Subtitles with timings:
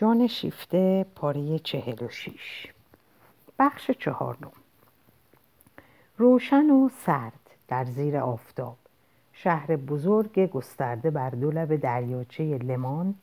[0.00, 2.72] جان شیفته پاره چهل و شیش.
[3.58, 4.52] بخش چهارم.
[6.18, 8.76] روشن و سرد در زیر آفتاب.
[9.32, 13.14] شهر بزرگ گسترده بر دو لب دریاچه لمان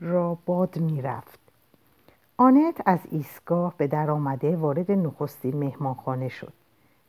[0.00, 1.38] را باد می‌رفت.
[2.36, 6.52] آنت از ایستگاه به در آمده وارد نخستین مهمانخانه شد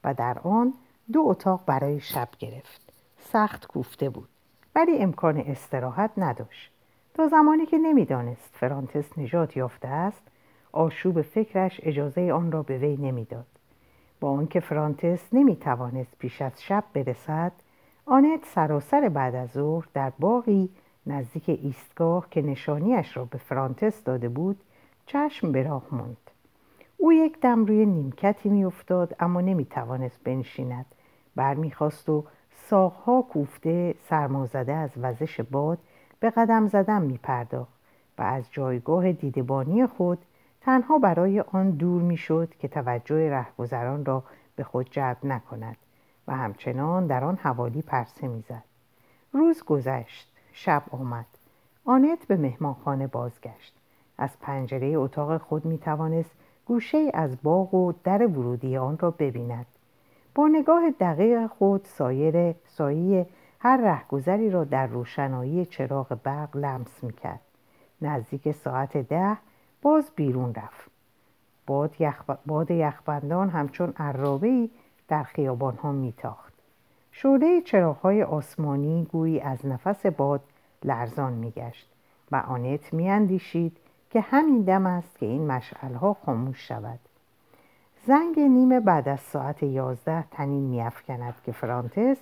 [0.04, 0.74] و در آن
[1.14, 2.82] دو اتاق برای شب گرفت.
[3.20, 4.30] سخت کوفته بود
[4.76, 6.75] ولی امکان استراحت نداشت.
[7.16, 10.28] تا زمانی که نمی‌دانست فرانتس نجات یافته است
[10.72, 13.46] آشوب فکرش اجازه آن را به وی نمی‌داد.
[14.20, 17.52] با آنکه فرانتس نمی‌توانست پیش از شب برسد
[18.06, 20.70] آنت سراسر بعد از ظهر در باقی
[21.08, 24.58] نزدیک ایستگاه که نشانیش را به فرانتس داده بود
[25.06, 26.32] چشم به راه ماند
[26.98, 30.86] او یک دم روی نیمکتی میافتاد اما نمی‌توانست بنشیند.
[31.36, 32.24] برمیخواست و
[32.56, 35.78] ساقها کوفته سرمازده از وزش باد
[36.26, 37.74] به قدم زدن می پرداخت
[38.18, 40.18] و از جایگاه دیدبانی خود
[40.62, 44.24] تنها برای آن دور می شد که توجه رهگذران را
[44.56, 45.78] به خود جلب نکند
[46.28, 48.64] و همچنان در آن حوالی پرسه می‌زد.
[49.32, 51.26] روز گذشت شب آمد.
[51.86, 53.76] آنت به مهمانخانه بازگشت.
[54.18, 59.66] از پنجره اتاق خود می توانست گوشه از باغ و در ورودی آن را ببیند.
[60.36, 63.28] با نگاه دقیق خود سایر سایه
[63.60, 67.42] هر رهگذری را در روشنایی چراغ برق لمس می‌کرد.
[68.02, 69.38] نزدیک ساعت ده
[69.82, 70.92] باز بیرون رفت.
[71.68, 72.22] باد, یخ...
[72.46, 74.70] باد یخبندان همچون عرابهای
[75.08, 76.54] در خیابان ها میتاخت.
[77.12, 80.42] شعله چراغهای آسمانی گویی از نفس باد
[80.84, 81.90] لرزان میگشت
[82.32, 83.78] و آنت میاندیشید
[84.10, 87.00] که همین دم است که این مشعلها خاموش شود.
[88.08, 92.18] زنگ نیمه بعد از ساعت یازده تنین میافکند که فرانتس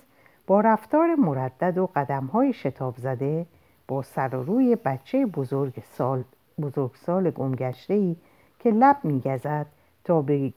[0.46, 3.46] با رفتار مردد و قدمهای شتاب زده
[3.88, 6.24] با سر و روی بچه بزرگ سال
[6.60, 8.16] بزرگسال گمگشته ای
[8.58, 9.66] که لب میگزد
[10.04, 10.52] تا به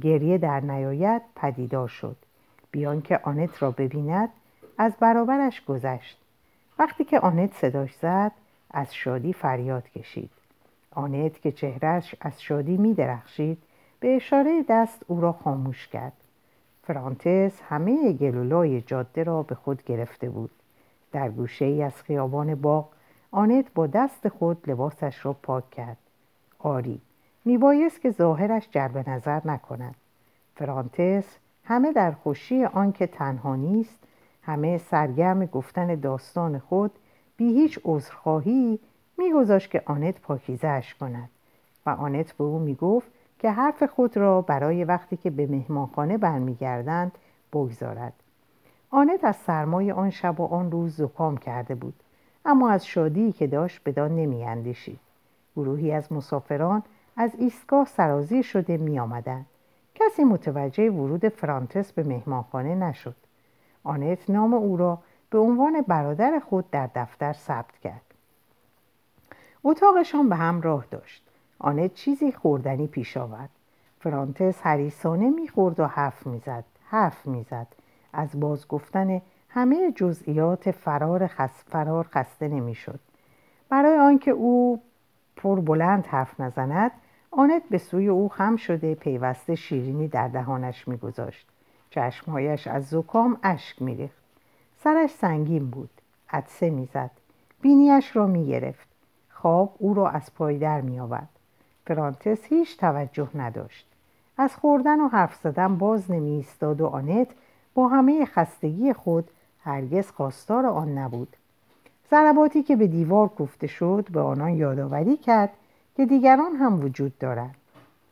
[0.00, 2.16] گریه در نیاید پدیدار شد.
[2.70, 4.28] بیان که آنت را ببیند
[4.78, 6.18] از برابرش گذشت.
[6.78, 8.32] وقتی که آنت صداش زد
[8.70, 10.30] از شادی فریاد کشید.
[10.90, 13.62] آنت که چهرش از شادی می درخشید
[14.00, 16.25] به اشاره دست او را خاموش کرد.
[16.86, 20.50] فرانتس همه گلولای جاده را به خود گرفته بود.
[21.12, 22.88] در گوشه ای از خیابان باغ
[23.30, 25.96] آنت با دست خود لباسش را پاک کرد.
[26.58, 27.00] آری
[27.44, 29.94] میبایست که ظاهرش جلب نظر نکند.
[30.56, 31.24] فرانتس
[31.64, 33.98] همه در خوشی آنکه تنها نیست
[34.42, 36.90] همه سرگرم گفتن داستان خود
[37.36, 38.78] بی هیچ عذرخواهی
[39.18, 41.28] میگذاشت که آنت پاکیزهاش کند.
[41.86, 43.08] و آنت به او می‌گفت
[43.38, 47.12] که حرف خود را برای وقتی که به مهمانخانه برمیگردند
[47.52, 48.12] بگذارد.
[48.90, 51.94] آنت از سرمای آن شب و آن روز زکام کرده بود
[52.44, 55.00] اما از شادی که داشت بدان نمیاندیشید.
[55.56, 56.82] گروهی از مسافران
[57.16, 59.46] از ایستگاه سرازیر شده می آمدن.
[59.94, 63.16] کسی متوجه ورود فرانتس به مهمانخانه نشد.
[63.84, 64.98] آنت نام او را
[65.30, 68.14] به عنوان برادر خود در دفتر ثبت کرد.
[69.64, 71.25] اتاقشان به هم راه داشت.
[71.58, 73.50] آنت چیزی خوردنی پیش آورد.
[74.00, 77.66] فرانتس حریسانه می‌خورد و حرف می‌زد حرف می‌زد.
[78.12, 81.64] از باز گفتن همه جزئیات فرار, خس...
[81.66, 83.00] فرار خسته نمی‌شد.
[83.68, 84.82] برای آنکه او
[85.36, 86.90] پر بلند حرف نزند
[87.30, 91.48] آنت به سوی او خم شده پیوسته شیرینی در دهانش میگذاشت.
[91.90, 94.22] چشمهایش از زکام اشک میریخت.
[94.78, 95.90] سرش سنگین بود
[96.30, 97.10] عدسه می‌زد.
[97.60, 98.88] بینیش را می‌گرفت.
[99.30, 101.28] خواب او را از پای در میآورد.
[101.86, 103.86] فرانتس هیچ توجه نداشت.
[104.38, 107.28] از خوردن و حرف زدن باز نمی ایستاد و آنت
[107.74, 109.30] با همه خستگی خود
[109.60, 111.36] هرگز خواستار آن نبود.
[112.10, 115.50] ضرباتی که به دیوار کوفته شد به آنان یادآوری کرد
[115.96, 117.54] که دیگران هم وجود دارند.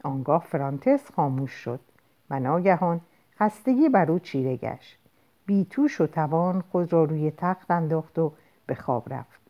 [0.03, 1.81] آنگاه فرانتس خاموش شد
[2.31, 3.01] و ناگهان
[3.41, 4.99] خستگی بر او چیره گشت.
[5.47, 8.33] بیتوش و توان خود را روی تخت انداخت و
[8.67, 9.41] به خواب رفت.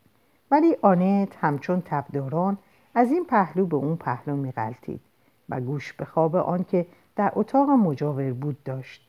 [0.51, 2.57] ولی آنت همچون تبداران
[2.95, 5.01] از این پهلو به اون پهلو میغلطید
[5.49, 9.07] و گوش به خواب آنکه در اتاق مجاور بود داشت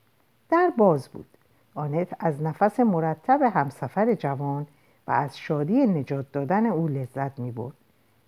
[0.50, 1.27] در باز بود
[1.75, 4.67] آنت از نفس مرتب همسفر جوان
[5.06, 7.75] و از شادی نجات دادن او لذت می برد.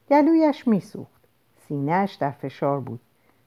[0.08, 1.22] گلویش می سوخت.
[1.68, 3.00] سینهش در فشار بود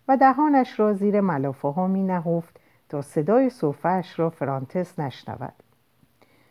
[0.08, 2.60] و دهانش را زیر ملافه ها می نهفت
[2.90, 5.54] تا صدای صوفش را فرانتس نشنود.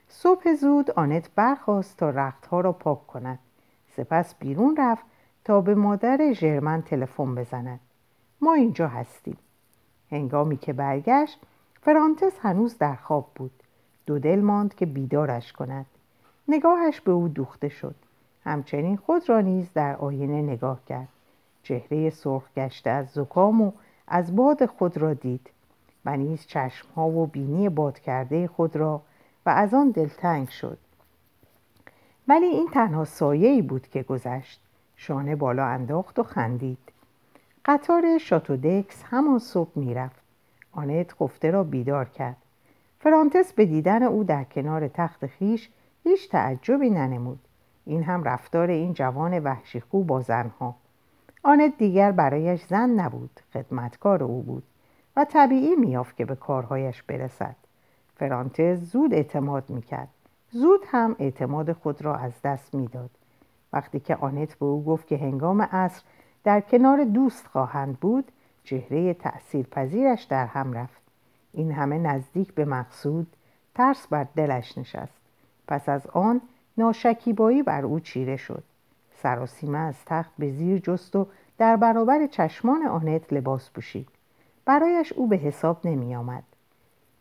[0.08, 3.38] صبح زود آنت برخواست تا رختها را پاک کند.
[3.96, 5.04] سپس بیرون رفت
[5.44, 7.80] تا به مادر ژرمن تلفن بزند.
[8.40, 9.36] ما اینجا هستیم.
[10.10, 11.38] هنگامی که برگشت
[11.80, 13.62] فرانتس هنوز در خواب بود.
[14.06, 15.86] دو دل ماند که بیدارش کند.
[16.48, 17.94] نگاهش به او دوخته شد.
[18.44, 21.08] همچنین خود را نیز در آینه نگاه کرد
[21.62, 23.72] چهره سرخ گشته از زکام و
[24.08, 25.50] از باد خود را دید
[26.04, 29.02] و نیز چشمها و بینی باد کرده خود را
[29.46, 30.78] و از آن دلتنگ شد
[32.28, 34.60] ولی این تنها سایه بود که گذشت
[35.02, 36.78] شانه بالا انداخت و خندید.
[37.64, 40.22] قطار شاتودکس همان صبح می‌رفت.
[40.72, 42.36] آنت خفته را بیدار کرد.
[42.98, 45.70] فرانتس به دیدن او در کنار تخت خیش
[46.04, 47.38] هیچ تعجبی ننمود.
[47.84, 50.74] این هم رفتار این جوان وحشی خوب با زنها.
[51.42, 54.62] آنت دیگر برایش زن نبود خدمتکار او بود
[55.16, 57.56] و طبیعی میافت که به کارهایش برسد.
[58.16, 60.08] فرانتز زود اعتماد می‌کرد.
[60.50, 63.10] زود هم اعتماد خود را از دست می‌داد.
[63.72, 66.02] وقتی که آنت به او گفت که هنگام عصر
[66.44, 68.32] در کنار دوست خواهند بود
[68.64, 71.02] چهره تأثیر پذیرش در هم رفت.
[71.52, 73.26] این همه نزدیک به مقصود
[73.74, 75.20] ترس بر دلش نشست.
[75.68, 76.40] پس از آن
[76.78, 78.62] ناشکیبایی بر او چیره شد.
[79.22, 81.26] سراسیمه از تخت به زیر جست و
[81.58, 84.08] در برابر چشمان آنت لباس پوشید.
[84.64, 86.44] برایش او به حساب نمی آمد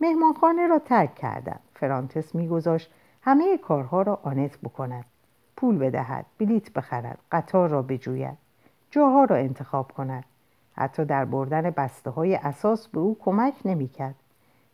[0.02, 1.60] مهمانخانه را ترک کردند.
[1.76, 2.92] فرانتس میگذاشت
[3.22, 5.06] همه کارها را آنت بکند.
[5.60, 8.38] پول بدهد بلیت بخرد قطار را بجوید
[8.92, 10.24] جاها را انتخاب کند.
[10.76, 14.16] حتی در بردن بسته های اساس به او کمک نمی‌کرد.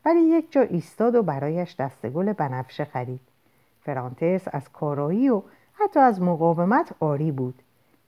[0.05, 3.19] ولی یک جا ایستاد و برایش دستگل بنفشه خرید.
[3.81, 5.41] فرانتس از کارایی و
[5.73, 7.61] حتی از مقاومت آری بود.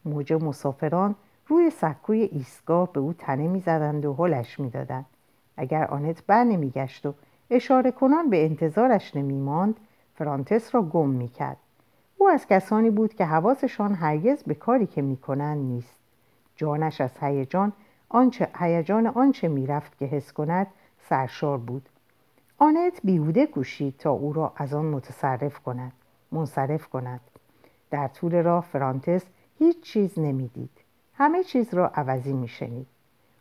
[0.06, 1.16] موج مسافران
[1.48, 5.06] روی سکوی ایستگاه به او تنه می‌زدند و هلش می‌دادند.
[5.58, 7.14] اگر آنت بر نمیگشت و
[7.50, 9.76] اشاره کنان به انتظارش نمیماند
[10.16, 11.58] فرانتس را گم می‌کرد.
[12.18, 16.00] او از کسانی بود که حواسشان هرگز به کاری که می‌کنند نیست.
[16.56, 17.74] جانش از هیجان
[18.10, 20.68] آنچه هیجان آنچه می‌رفت که حس کند
[21.10, 21.90] سرشار بود.
[22.58, 25.92] آنت بیهوده کوشید تا او را از آن متصرف کند
[26.32, 27.22] منصرف کند.
[27.92, 29.26] در طول راه فرانتس
[29.60, 30.70] هیچ چیز نمی‌دید.
[31.14, 32.88] همه چیز را عوضی میشنید.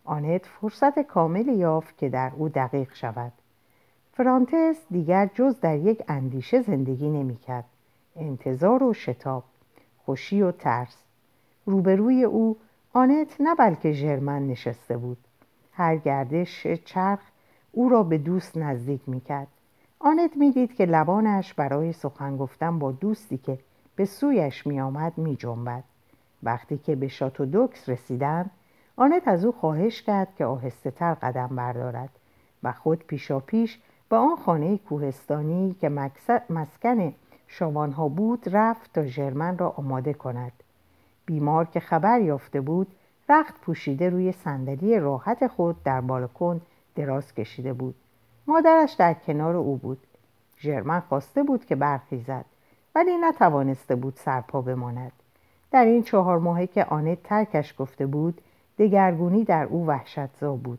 [0.05, 3.33] آنت فرصت کاملی یافت که در او دقیق شود.
[4.13, 7.65] فرانتس دیگر جز در یک اندیشه زندگی نمی‌کرد.
[8.17, 9.45] انتظار و شتاب
[10.05, 10.97] خوشی و ترس.
[11.67, 12.57] روبروی او
[12.93, 15.19] آنت نه بلکه ژرمن نشسته بود.
[15.73, 17.21] هر گردش چرخ
[17.73, 19.49] او را به دوست نزدیک می‌کرد.
[19.99, 23.59] آنت می‌دید که لبانش برای سخن گفتن با دوستی که
[23.97, 25.85] به سویش میآمد میجنبد.
[26.43, 28.51] وقتی که به دوکس رسیدند
[28.97, 32.11] آنت از او خواهش کرد که آهسته تر قدم بردارد
[32.63, 33.79] و خود پیشا پیش
[34.09, 35.89] به آن خانه کوهستانی که
[36.51, 37.15] مسکن
[37.47, 40.53] شامانها بود رفت تا ژرمن را آماده کند.
[41.27, 42.87] بیمار که خبر یافته بود
[43.29, 46.61] رخت پوشیده روی صندلی راحت خود در بالکن
[46.95, 47.95] دراز کشیده بود.
[48.47, 49.99] مادرش در کنار او بود.
[50.59, 52.45] ژرمن خواسته بود که برخیزد
[52.95, 55.13] ولی نتوانسته بود سرپا بماند.
[55.71, 58.41] در این چهار ماهه که آنت ترکش گفته بود
[58.79, 60.79] دگرگونی در او وحشتزا بود.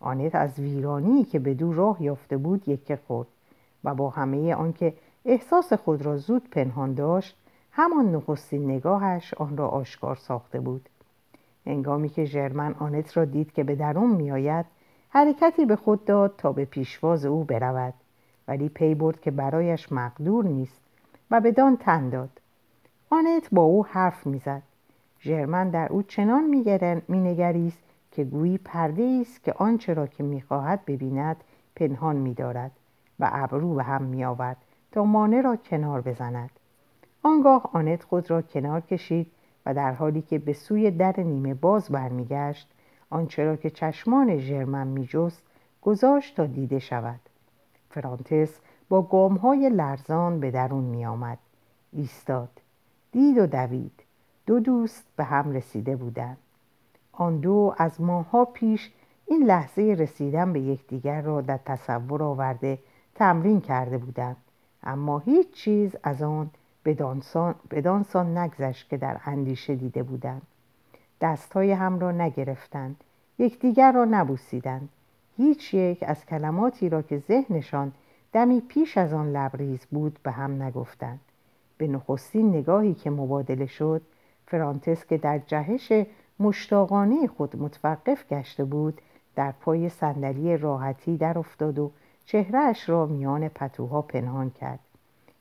[0.00, 3.28] آنت از ویرانی که به دو راه یافته بود یکه خورد
[3.84, 4.94] و با همه آنکه
[5.24, 7.36] احساس خود را زود پنهان داشت.
[7.72, 10.88] همان نخستین نگاهش آن را آشکار ساخته بود.
[11.66, 14.66] هنگامی که ژرمن آنت را دید که به درون میآید
[15.08, 17.94] حرکتی به خود داد تا به پیشواز او برود.
[18.48, 20.80] ولی پی برد که برایش مقدور نیست
[21.30, 22.40] و بدان تن داد.
[23.10, 24.62] آنت با او حرف می‌زد.
[25.20, 26.44] ژرمن در او چنان
[27.08, 31.36] مینگریست که گویی پرده است که آنچه را که می‌خواهد ببیند
[31.76, 32.70] پنهان میدارد
[33.20, 34.56] و ابرو به هم میآورد.
[34.94, 36.50] تا مانع را کنار بزند.
[37.22, 39.30] آنگاه آنت خود را کنار کشید
[39.66, 42.68] و در حالی که به سوی در نیمه باز برمیگشت
[43.10, 45.42] آنچه را که چشمان ژرمن میجست
[45.82, 47.20] گذاشت تا دیده شود.
[47.90, 48.58] فرانتس
[48.88, 51.38] با گامهای لرزان به درون میآمد.
[51.92, 52.60] ایستاد.
[53.12, 54.02] دید و دوید.
[54.46, 56.38] دو دوست به هم رسیده بودند.
[57.12, 58.90] آن دو از ماهها پیش
[59.26, 62.78] این لحظه رسیدن به یکدیگر را در تصور آورده
[63.14, 64.36] تمرین کرده بودند.
[64.84, 66.50] اما هیچ چیز از آن
[67.70, 70.42] بدانسان نگذشت که در اندیشه دیده بودند.
[71.20, 73.04] دستهای هم را نگرفتند.
[73.38, 74.88] یکدیگر را نبوسیدند.
[75.36, 77.92] هیچ یک از کلماتی را که ذهنشان
[78.32, 81.20] دمی پیش از آن لبریز بود به هم نگفتند.
[81.78, 84.02] به نخستین نگاهی که مبادله شد
[84.46, 85.92] فرانتس که در جهش
[86.40, 89.00] مشتاقانه خود متوقف گشته بود
[89.36, 91.90] در پای صندلی راحتی در افتاد و
[92.26, 94.78] چهرهش را میان پتوها پنهان کرد.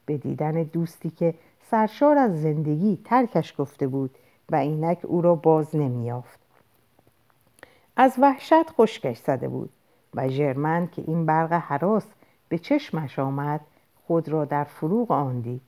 [0.05, 4.15] به دیدن دوستی که سرشار از زندگی ترکش گفته بود
[4.51, 6.39] و اینک او را باز نمیافت
[7.95, 9.69] از وحشت خشکش زده بود
[10.15, 12.05] و ژرمن که این برق حراس
[12.49, 13.61] به چشمش آمد
[14.07, 15.61] خود را در فروغ آن دید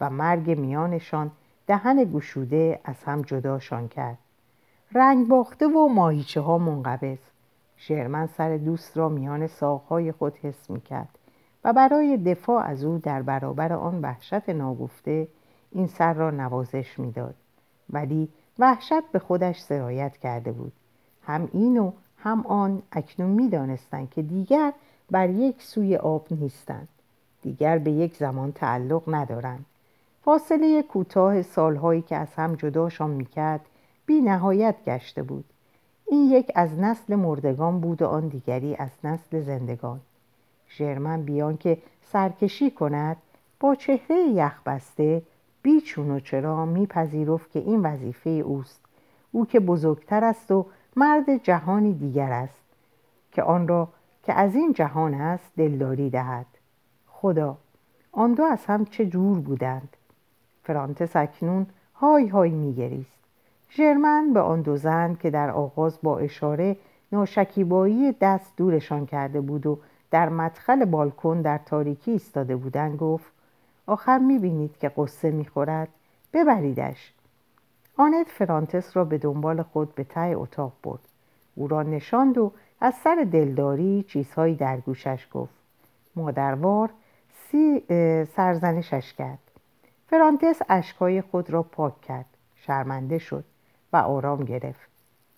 [0.00, 1.30] و مرگ میانشان
[1.66, 4.18] دهن گشوده از هم جداشان کرد.
[4.92, 7.18] رنگ باخته و ماهیچه ها منقبض.
[7.86, 11.08] شرمن سر دوست را میان ساقهای خود حس می کرد
[11.64, 15.28] و برای دفاع از او در برابر آن وحشت ناگفته
[15.72, 17.34] این سر را نوازش می‌داد.
[17.90, 20.72] ولی وحشت به خودش سرایت کرده بود.
[21.22, 24.72] هم این و هم آن اکنون می‌دانستند که دیگر
[25.10, 26.88] بر یک سوی آب نیستند.
[27.42, 29.64] دیگر به یک زمان تعلق ندارند.
[30.24, 33.60] فاصله کوتاه سالهایی که از هم جداشان می‌کرد
[34.06, 35.44] بی نهایت گشته بود.
[36.06, 40.00] این یک از نسل مردگان بود و آن دیگری از نسل زندگان.
[40.68, 43.16] ژرمن بیان که سرکشی کند
[43.60, 45.22] با چهره یخبسته
[45.62, 48.80] بیچون و چرا میپذیرفت که این وظیفه اوست.
[49.32, 52.62] او که بزرگتر است و مرد جهانی دیگر است
[53.32, 53.88] که آن را
[54.22, 56.46] که از این جهان است دلداری دهد.
[57.06, 57.56] خدا
[58.12, 59.96] آن دو از هم چه جور بودند؟
[60.62, 63.13] فرانتس اکنون های های میگریست.
[63.76, 66.76] ژرمن به آن دو زن که در آغاز با اشاره
[67.12, 69.78] ناشکیبایی دست دورشان کرده بود و
[70.10, 73.32] در مدخل بالکن در تاریکی ایستاده بودند گفت
[73.86, 75.88] آخر می‌بینید که قصه می‌خورد.
[76.32, 77.12] ببریدش.
[77.96, 81.00] آنت فرانتس را به دنبال خود به ته اتاق برد.
[81.54, 85.54] او را نشاند و از سر دلداری چیزهایی در گوشش گفت.
[86.16, 86.90] مادروار
[87.50, 87.84] سی
[88.36, 89.38] سرزنشش کرد.
[90.06, 92.26] فرانتس اشکای خود را پاک کرد.
[92.56, 93.44] شرمنده شد.
[93.94, 94.90] و آرام گرفت.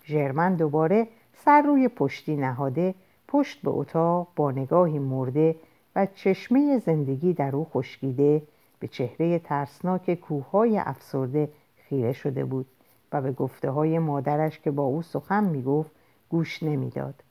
[0.05, 2.95] ژرمن دوباره سر روی پشتی نهاده
[3.27, 5.55] پشت به اتاق با نگاهی مرده
[5.95, 8.41] و چشمه زندگی در او خشکیده
[8.79, 12.65] به چهره ترسناک کوههای افسرده خیره شده بود
[13.11, 15.91] و به گفته های مادرش که با او سخن می‌گفت
[16.29, 17.23] گوش نمی‌داد.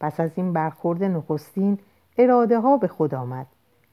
[0.00, 1.78] پس از این برخورد نخستین
[2.18, 3.46] اراده ها به خود آمد.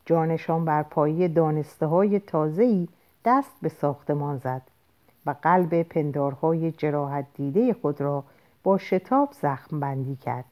[0.05, 2.89] جانشان بر پایی دانسته های تازهی
[3.25, 4.61] دست به ساختمان زد.
[5.25, 8.23] و قلب پندارهای جراحت دیده خود را
[8.63, 10.45] با شتاب زخم بندی کرد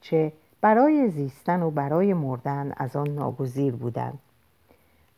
[0.00, 4.18] چه برای زیستن و برای مردن از آن ناگزیر بودند.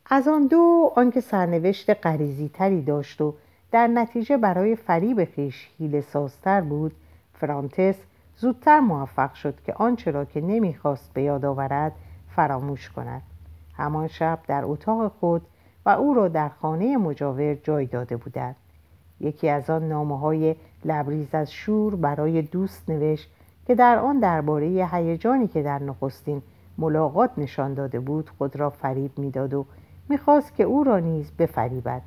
[0.07, 3.35] از آن دو آنکه سرنوشت قریزی تری داشت و
[3.71, 6.93] در نتیجه برای فریب خیش حیل سازتر بود
[7.35, 7.97] فرانتس
[8.37, 11.93] زودتر موفق شد که آنچه را که نمی‌خواست به یاد آورد
[12.37, 13.23] فراموش کند.
[13.77, 15.43] همان شب در اتاق خود
[15.87, 18.57] و او را در خانه مجاور جای داده بودند.
[19.21, 23.31] یکی از آن نامه های لبریز از شور برای دوست نوشت
[23.67, 26.43] که در آن درباره هیجانی که در نخستین
[26.79, 29.67] ملاقات نشان داده بود خود را فریب می‌داد و
[30.09, 32.03] می‌خواست که او را نیز بفریبد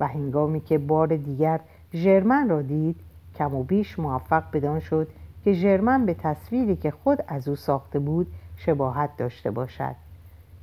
[0.00, 1.60] و هنگامی که بار دیگر
[1.94, 2.96] ژرمن را دید
[3.38, 5.08] کم و بیش موفق بدان شد
[5.44, 8.26] که ژرمن به تصویری که خود از او ساخته بود
[8.56, 9.94] شباهت داشته باشد.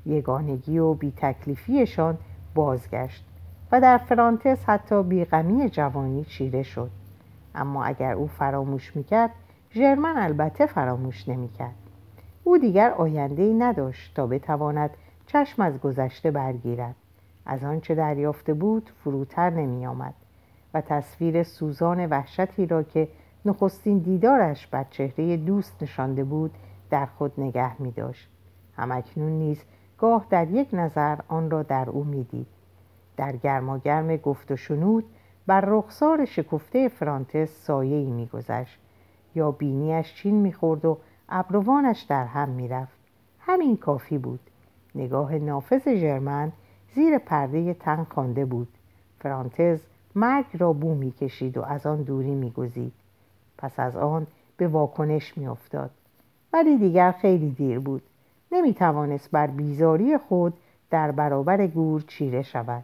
[0.06, 2.18] یگانگی و بی تکلیفیشان
[2.56, 3.31] بازگشت.
[3.72, 6.92] و در فرانتس حتی بیغمی جوانی چیره شد.
[7.56, 9.32] اما اگر او فراموش می‌کرد
[9.74, 11.76] ژرمن البته فراموش نمی‌کرد.
[12.44, 14.90] او دیگر آینده ای نداشت تا بتواند
[15.28, 16.96] چشم از گذشته برگیرد.
[17.46, 20.14] از آنچه دریافته بود فروتر نمی آمد
[20.74, 23.08] و تصویر سوزان وحشتی را که
[23.46, 26.52] نخستین دیدارش بر چهره دوست نشانده بود
[26.90, 28.30] در خود نگه می داشت
[28.78, 29.64] همکنون نیز
[29.98, 32.48] گاه در یک نظر آن را در او می‌دید.
[33.22, 35.06] در گرماگرم گفت و شنود
[35.48, 38.80] بر رخسار شکفته فرانتس سایه ای میگذشت.
[39.36, 40.98] یا بینیش چین می‌خورد و
[41.30, 42.98] ابروانش در هم می‌رفت.
[43.40, 44.40] همین کافی بود.
[44.96, 46.52] نگاه نافذ ژرمن
[46.94, 48.68] زیر پرده تن خوانده بود.
[49.20, 49.80] فرانتز
[50.16, 52.94] مرگ را بو می‌کشید و از آن دوری میگزید.
[53.58, 55.92] پس از آن به واکنش میافتاد.
[56.54, 58.04] ولی دیگر خیلی دیر بود.
[58.52, 60.54] نمی توانست بر بیزاری خود
[60.90, 62.84] در برابر گور چیره شود.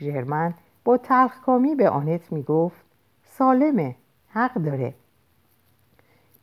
[0.00, 0.54] ژرمن
[0.84, 2.84] با تلخکامی به آنت می گفت
[3.24, 3.94] سالمه
[4.28, 4.94] حق داره.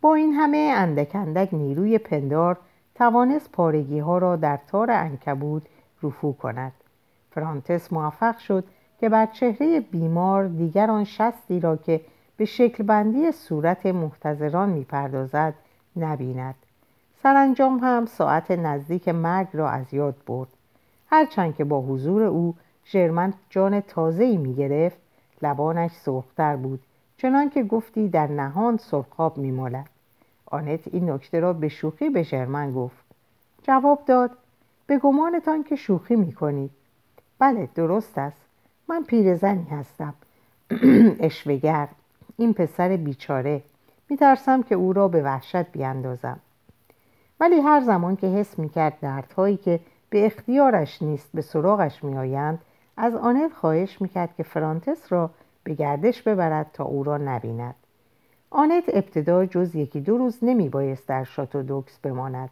[0.01, 2.57] با این همه اندک اندک نیروی پندار
[2.95, 5.69] توانست پارگی ها را در تار انکبود
[6.03, 6.71] رفو کند.
[7.31, 8.63] فرانتس موفق شد
[8.99, 12.01] که بر چهره بیمار دیگر آن شستی را که
[12.37, 15.53] به شکل بندی صورت محتضران می‌پردازد
[15.95, 16.55] نبیند.
[17.23, 20.49] سرانجام هم ساعت نزدیک مرگ را از یاد برد.
[21.09, 22.55] هرچند که با حضور او
[22.91, 24.97] ژرمن جان تازه‌ای می‌گرفت.
[25.41, 26.79] لبانش سرختر بود
[27.17, 29.89] چنان که گفتی در نهان سرخاب میمالد.
[30.45, 33.05] آنت این نکته را به شوخی به ژرمن گفت.
[33.63, 34.31] جواب داد
[34.87, 36.71] به گمانتان که شوخی می‌کنید.
[37.39, 38.41] بله درست است.
[38.87, 40.13] من پیرزنی هستم.
[41.19, 41.87] اشوگر
[42.37, 43.61] این پسر بیچاره.
[44.09, 46.39] میترسم که او را به وحشت بیاندازم.
[47.39, 49.79] ولی هر زمان که حس می‌کرد دردهایی که
[50.09, 52.59] به اختیارش نیست به سراغش میآیند
[52.97, 55.29] از آنت خواهش می‌کرد که فرانتس را
[55.63, 57.75] به گردش ببرد تا او را نبیند.
[58.49, 62.49] آنت ابتدا جز یکی دو روز نمی بایست در شاتو دوکس بماند.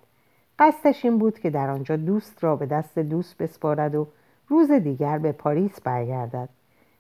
[0.60, 4.08] قصدش این بود که در آنجا دوست را به دست دوست بسپارد و
[4.48, 6.50] روز دیگر به پاریس برگردد.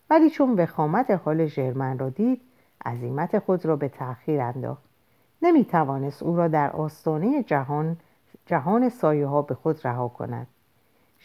[0.09, 2.41] ولی چون وخامت حال ژرمن را دید
[2.85, 4.83] عظیمت خود را به تأخیر انداخت.
[5.41, 7.97] نمی توانست او را در آستانه جهان
[8.45, 10.47] جهان سایه ها به خود رها کند.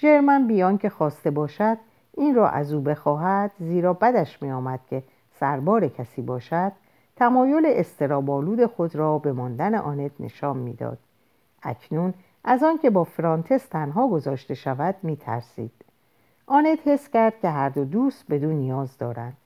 [0.01, 1.79] ژرمن بیان که خواسته باشد
[2.13, 5.03] این را از او بخواهد زیرا بدش می آمد که
[5.41, 6.73] سربار کسی باشد
[7.17, 10.99] تمایل استرابالود خود را به ماندن آنت نشان می‌داد.
[11.63, 12.15] اکنون
[12.45, 15.73] از آنکه با فرانتس تنها گذاشته شود می ترسید.
[16.47, 19.37] آنت حس کرد که هر دو دوست بدون نیاز دارند.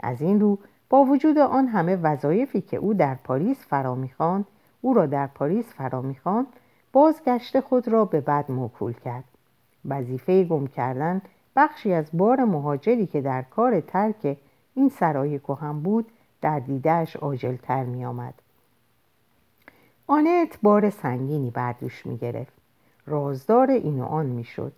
[0.00, 0.58] از این رو
[0.90, 4.46] با وجود آن همه وظایفی که او در پاریس فرا می‌خواند
[4.80, 6.46] او را در پاریس فرا می‌خواند
[6.92, 9.24] بازگشت خود را به بد موکول کرد.
[9.84, 11.22] وظیفه گم کردن
[11.56, 14.36] بخشی از بار مهاجری که در کار ترک
[14.74, 16.06] این سرای کهن بود
[16.40, 18.34] در دیدهش عاجلتر می آمد.
[20.06, 22.52] آنت بار سنگینی بر دوش می گرفت.
[23.06, 24.72] رازدار این و آن می شد.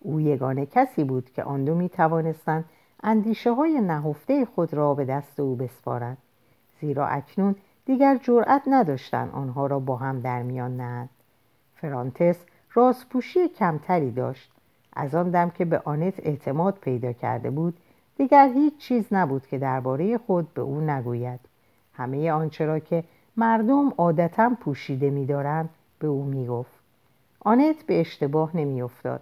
[0.00, 2.64] او یگانه کسی بود که آن دو می توانستند
[3.02, 6.18] اندیشه های نهفته خود را به دست او بسپارند.
[6.80, 11.08] زیرا اکنون دیگر جرأت نداشتند آنها را با هم در میان نهند.
[11.76, 14.53] فرانتس رازپوشی کمتری داشت.
[14.96, 17.76] از آن دم که به آنت اعتماد پیدا کرده بود
[18.16, 21.40] دیگر هیچ چیز نبود که درباره خود به او نگوید.
[21.94, 23.04] همه آنچه را که
[23.36, 26.72] مردم عادتا پوشیده می‌دارند به او می‌گفت.
[27.40, 29.20] آنت به اشتباه نمیافتاد.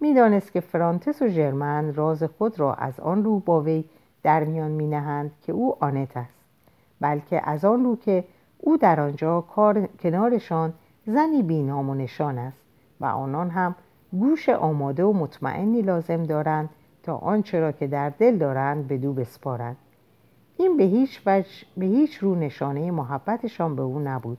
[0.00, 3.84] می‌دانست که فرانتس و ژرمن راز خود را از آن رو با وی
[4.22, 6.38] در میان مینهند که او آنت است
[7.00, 8.24] بلکه از آن رو که
[8.58, 10.72] او در آنجا کار کنارشان
[11.06, 12.62] زنی بینام و نشان است
[13.00, 13.74] و آنان هم
[14.12, 16.68] گوش آماده و مطمئنی لازم دارند
[17.02, 19.76] تا آنچه را که در دل دارند به دو بسپارند.
[20.56, 24.38] این به هیچ, وجه، به هیچ رو نشانه محبتشان به او نبود.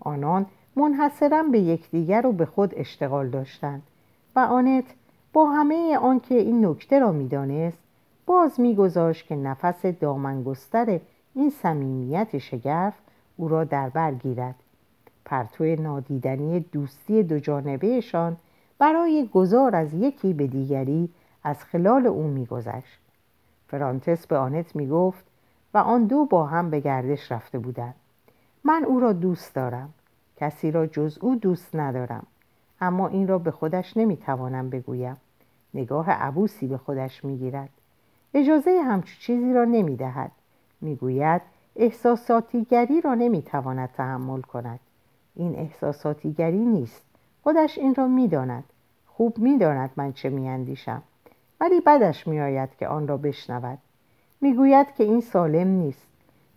[0.00, 0.46] آنان
[0.76, 3.82] منحصرا به یکدیگر و به خود اشتغال داشتند
[4.36, 4.84] و آنت
[5.32, 7.78] با همه آنکه این نکته را می‌دانست
[8.26, 11.00] باز میگذاشت که نفس دامنگستر
[11.34, 12.94] این صمیمیت شگرف
[13.36, 14.54] او را در بر گیرد.
[15.24, 18.36] پرتو نادیدنی دوستی دو جانبهشان
[18.82, 21.08] برای گذار از یکی به دیگری
[21.44, 22.98] از خلال او میگذشت.
[23.68, 25.24] فرانتس به آنت می‌گفت
[25.74, 27.94] و آن دو با هم به گردش رفته بودند.
[28.64, 29.94] من او را دوست دارم.
[30.36, 32.26] کسی را جز او دوست ندارم.
[32.80, 35.16] اما این را به خودش نمی‌توانم بگویم.
[35.74, 37.70] نگاه عبوسی به خودش می‌گیرد.
[38.34, 40.32] اجازه همچو چیزی را نمی‌دهد.
[40.80, 41.42] می‌گوید
[41.76, 44.80] احساساتیگری را نمی‌تواند تحمل کند.
[45.34, 47.11] این احساساتیگری نیست.
[47.42, 48.64] خودش این را می‌داند.
[49.06, 51.02] خوب می‌داند من چه میاندیشم.
[51.60, 53.78] ولی بدش میآید که آن را بشنود.
[54.40, 56.06] می‌گوید که این سالم نیست.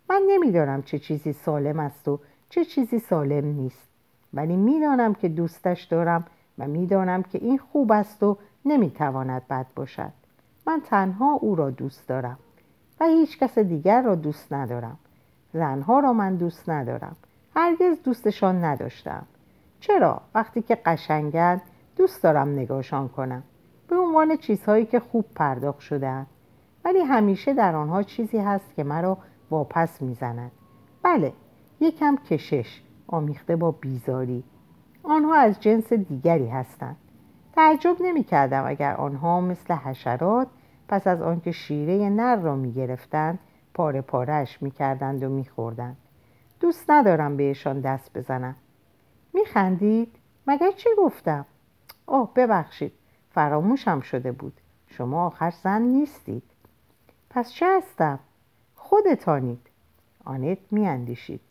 [0.10, 2.20] من نمی‌دانم چه چیزی سالم است و
[2.50, 3.88] چه چیزی سالم نیست.
[4.34, 6.26] ولی می‌دانم که دوستش دارم
[6.60, 10.12] و می‌دانم که این خوب است و نمی‌تواند بد باشد.
[10.68, 12.38] من تنها او را دوست دارم
[13.00, 14.98] و هیچ کس دیگر را دوست ندارم.
[15.54, 17.16] زنها را من دوست ندارم.
[17.56, 19.26] هرگز دوستشان نداشتم.
[19.88, 21.62] چرا؟ وقتی که قشنگند
[21.96, 23.44] دوست دارم نگاهشان کنم.
[23.88, 26.26] به عنوان چیزهایی که خوب پرداخت شده
[26.86, 29.18] ولی همیشه در آنها چیزی هست که مرا
[29.52, 30.52] واپس می‌زند.
[31.04, 31.34] بله
[31.80, 34.44] یکم کشش آمیخته با بیزاری.
[35.04, 36.98] آنها از جنس دیگری هستند.
[37.56, 40.48] تعجب نمی کردم اگر آنها مثل حشرات
[40.88, 43.40] پس از آنکه شیره نر را می گرفتند
[43.74, 45.98] پاره پارهش می کردند و می خوردند.
[46.60, 48.56] دوست ندارم بهشان دست بزنم.
[49.36, 50.16] می خندید؟
[50.48, 51.46] مگر چی گفتم؟
[52.06, 52.92] اوه ببخشید
[53.32, 54.54] فراموشم شده بود.
[54.88, 56.44] شما آخر زن نیستید.
[57.30, 58.20] پس چه هستم؟
[58.76, 59.60] خودتانید.
[60.26, 61.42] آنت میاندیشید.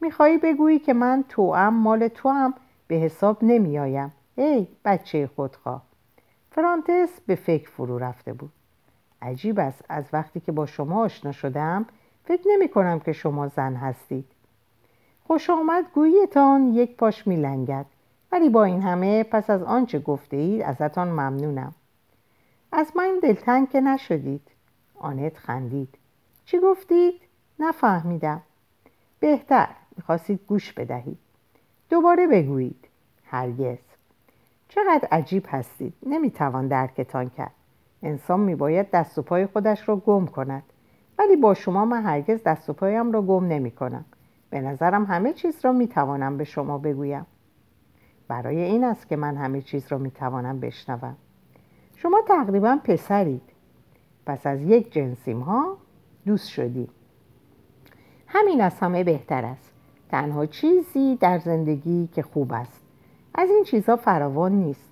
[0.00, 2.54] میخوایی بگویی که من توام مال تو هم
[2.86, 4.12] به حساب نمیآیم.
[4.36, 5.82] ای بچه خودخواه.
[6.50, 8.52] فرانتس به فکر فرو رفته بود.
[9.22, 11.86] عجیب است از وقتی که با شما آشنا شدم
[12.24, 14.24] فکر نمی کنم که شما زن هستید.
[15.30, 17.86] خوش آمد گوییتان یک پاش میلنگد.
[18.32, 21.74] ولی با این همه پس از آنچه گفته اید ازتان ممنونم.
[22.72, 24.40] از من دلتنگ که نشدید.
[24.98, 25.94] آنت خندید.
[26.44, 27.14] چی گفتید؟
[27.58, 28.42] نفهمیدم.
[29.20, 31.18] بهتر می‌خواستید گوش بدهید.
[31.90, 32.88] دوباره بگویید.
[33.26, 33.78] هرگز.
[34.68, 35.94] چقدر عجیب هستید.
[36.06, 37.54] نمی‌توان درکتان کرد.
[38.02, 40.62] انسان میباید دست و پای خودش را گم کند.
[41.18, 44.04] ولی با شما من هرگز دست و پایم را گم نمی کنم
[44.50, 47.26] به نظرم همه چیز را می‌توانم به شما بگویم.
[48.28, 51.16] برای این است که من همه چیز را می‌توانم بشنوم.
[51.96, 53.42] شما تقریبا پسرید.
[54.26, 55.76] پس از یک جنسیم ها
[56.26, 56.88] دوست شدیم.
[58.26, 59.72] همین از همه بهتر است.
[60.08, 62.82] تنها چیزی در زندگی که خوب است.
[63.34, 64.90] از این چیزها فراوان نیست.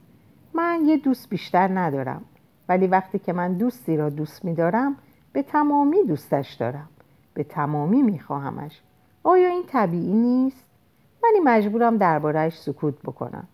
[0.54, 2.22] من یه دوست بیشتر ندارم.
[2.68, 4.96] ولی وقتی که من دوستی را دوست میدارم
[5.32, 6.88] به تمامی دوستش دارم.
[7.34, 8.82] به تمامی میخواهمش
[9.28, 10.64] آیا این طبیعی نیست؟
[11.22, 13.48] ولی مجبورم دربارهش سکوت بکنم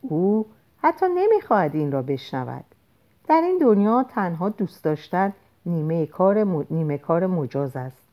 [0.00, 0.46] او
[0.82, 2.64] حتی نمی‌خواهد این را بشنود
[3.28, 5.32] در این دنیا تنها دوست داشتن
[5.66, 8.08] نیمه کار, نیمه کار مجاز است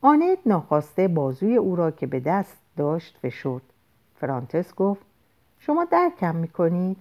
[0.00, 3.62] آنت ناخواسته بازوی او را که به دست داشت فشرد
[4.20, 5.02] فرانتس گفت
[5.58, 6.96] شما درکم می‌کنید؟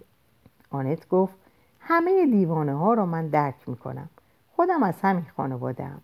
[0.72, 1.36] آنت گفت
[1.80, 4.10] همه دیوانه ها را من درک می‌کنم
[4.56, 6.02] خودم از همین خانواده هم.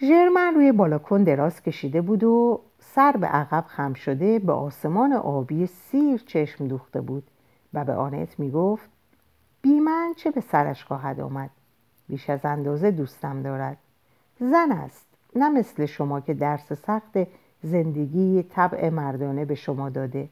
[0.00, 5.66] ژرمن روی بالاکن دراز کشیده بود و سر به عقب خم شده به آسمان آبی
[5.66, 7.22] سیر چشم دوخته بود
[7.74, 8.88] و به آنت می‌گفت
[9.62, 11.50] بی من چه به سرش خواهد آمد؟
[12.08, 13.76] بیش از اندازه دوستم دارد.
[14.40, 17.18] زن است نه مثل شما که درس سخت
[17.62, 20.28] زندگی طبع مردانه به شما داده.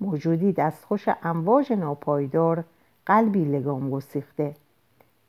[0.00, 2.64] موجودی دستخوش امواج ناپایدار
[3.06, 4.54] قلبی لگام گسیخته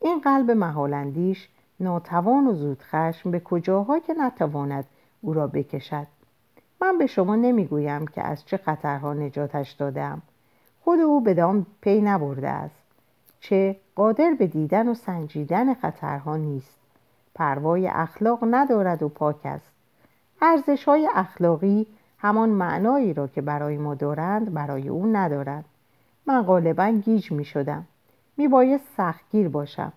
[0.01, 4.85] این قلب محالندیش ناتوان و زودخشم به کجاها که نتواند
[5.21, 6.07] او را بکشد؟
[6.81, 10.21] من به شما نمی‌گویم که از چه خطرها نجاتش دادم
[10.83, 12.75] خود او به دام پی نبرده است.
[13.39, 16.79] چه قادر به دیدن و سنجیدن خطرها نیست.
[17.35, 19.71] پروای اخلاق ندارد و پاک است.
[20.41, 21.87] ارزش های اخلاقی
[22.17, 25.65] همان معنایی را که برای ما دارند برای او ندارند.
[26.25, 27.87] من غالبا گیج می شدم
[28.37, 29.93] می باید سختگیر باشم.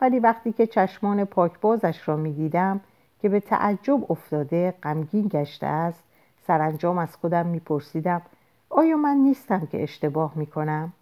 [0.00, 2.80] ولی وقتی که چشمان پاکبازش را می دیدم
[3.20, 6.04] که به تعجب افتاده غمگین گشته است
[6.46, 8.22] سرانجام از خودم می پرسیدم
[8.70, 10.92] آیا من نیستم که اشتباه می کنم؟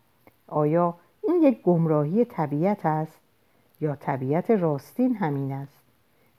[0.48, 3.18] آیا این یک گمراهی طبیعت است؟
[3.80, 5.78] یا طبیعت راستین همین است؟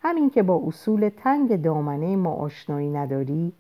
[0.02, 3.54] همین که با اصول تنگ دامنه ما آشنایی نداری؟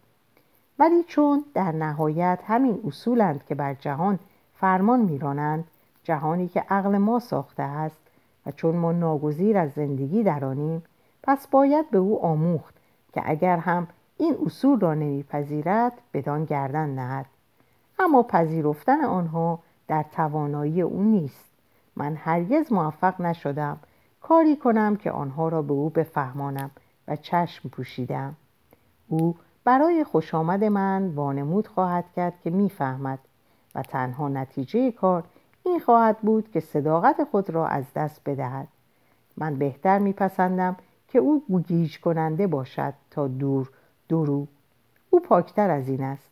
[0.79, 4.19] ولی چون در نهایت همین اصولند که بر جهان
[4.53, 5.63] فرمان میرانند
[6.03, 8.04] جهانی که عقل ما ساخته است
[8.45, 10.84] و چون ما ناگزیر از زندگی درانیم
[11.23, 12.75] پس باید به او آموخت
[13.13, 17.25] که اگر هم این اصول را نمیپذیرد بدان گردن نهد.
[17.99, 21.49] اما پذیرفتن آنها در توانایی او نیست.
[21.95, 23.79] من هرگز موفق نشدم
[24.21, 26.71] کاری کنم که آنها را به او بفهمانم
[27.08, 28.36] و چشم پوشیدم.
[29.08, 33.19] او برای خوش آمد من وانمود خواهد کرد که می‌فهمد
[33.75, 35.23] و تنها نتیجه کار
[35.65, 38.67] این خواهد بود که صداقت خود را از دست بدهد.
[39.38, 40.75] من بهتر میپسندم
[41.08, 43.69] که او گوگیج کننده باشد تا دور
[44.10, 44.47] درو.
[45.10, 46.30] او پاکتر از این است.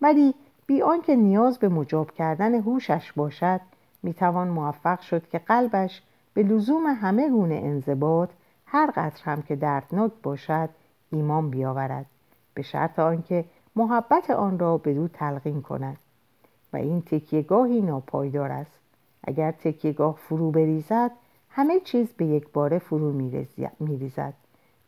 [0.00, 0.34] ولی
[0.66, 3.60] بی آنکه نیاز به مجاب کردن هوشش باشد
[4.02, 6.02] می‌توان موفق شد که قلبش
[6.34, 8.30] به لزوم همه گونه انضباط
[8.66, 10.68] هر قطر هم که دردناک باشد
[11.10, 12.06] ایمان بیاورد
[12.54, 13.44] به شرط آنکه
[13.76, 15.96] محبت آن را به دو تلقین کند.
[16.72, 18.78] و این تکیهگاهی ناپایدار است.
[19.24, 21.10] اگر تکیهگاه فرو بریزد
[21.50, 23.12] همه چیز به یک باره فرو
[23.80, 24.34] میریزد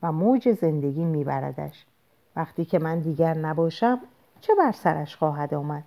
[0.02, 1.86] و موج زندگی میبردش.
[2.36, 4.00] وقتی که من دیگر نباشم
[4.40, 5.84] چه بر سرش خواهد آمد؟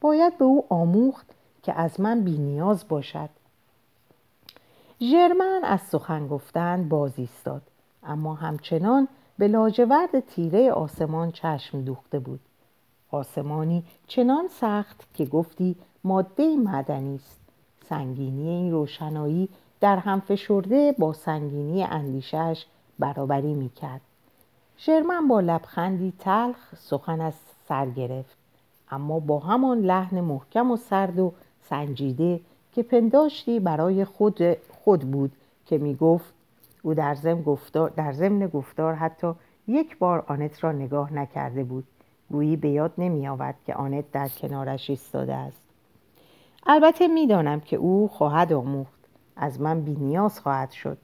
[0.00, 1.26] باید به او آموخت
[1.62, 3.30] که از من بینیاز باشد.
[5.00, 7.62] ژرمن از سخن گفتن باز ایستاد
[8.02, 12.40] اما همچنان به لاجورد تیره آسمان چشم دوخته بود.
[13.10, 17.40] آسمانی چنان سخت که گفتی ماده معدنی است.
[17.88, 19.48] سنگینی این روشنایی
[19.80, 22.66] در هم فشرده با سنگینی اندیشش
[22.98, 24.00] برابری می‌کرد.
[24.76, 27.34] شرمن با لبخندی تلخ سخن از
[27.68, 28.36] سر گرفت
[28.90, 32.40] اما با همان لحن محکم و سرد و سنجیده
[32.72, 34.38] که پنداشتی برای خود,
[34.84, 35.32] خود بود
[35.66, 36.34] که می‌گفت
[36.82, 37.92] او در ضمن گفتار,
[38.52, 39.32] گفتار حتی
[39.68, 41.84] یک بار آنت را نگاه نکرده بود.
[42.30, 45.60] گویی به یاد نمی آورد که آنت در کنارش ایستاده است.
[46.66, 49.00] البته می‌دانم که او خواهد آموخت.
[49.36, 50.98] از من بینیاز خواهد شد.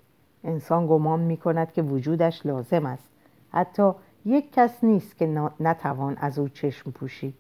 [0.44, 3.08] انسان گمان می کند که وجودش لازم است.
[3.52, 3.90] حتی
[4.24, 7.34] یک کس نیست که نتوان از او چشم پوشید.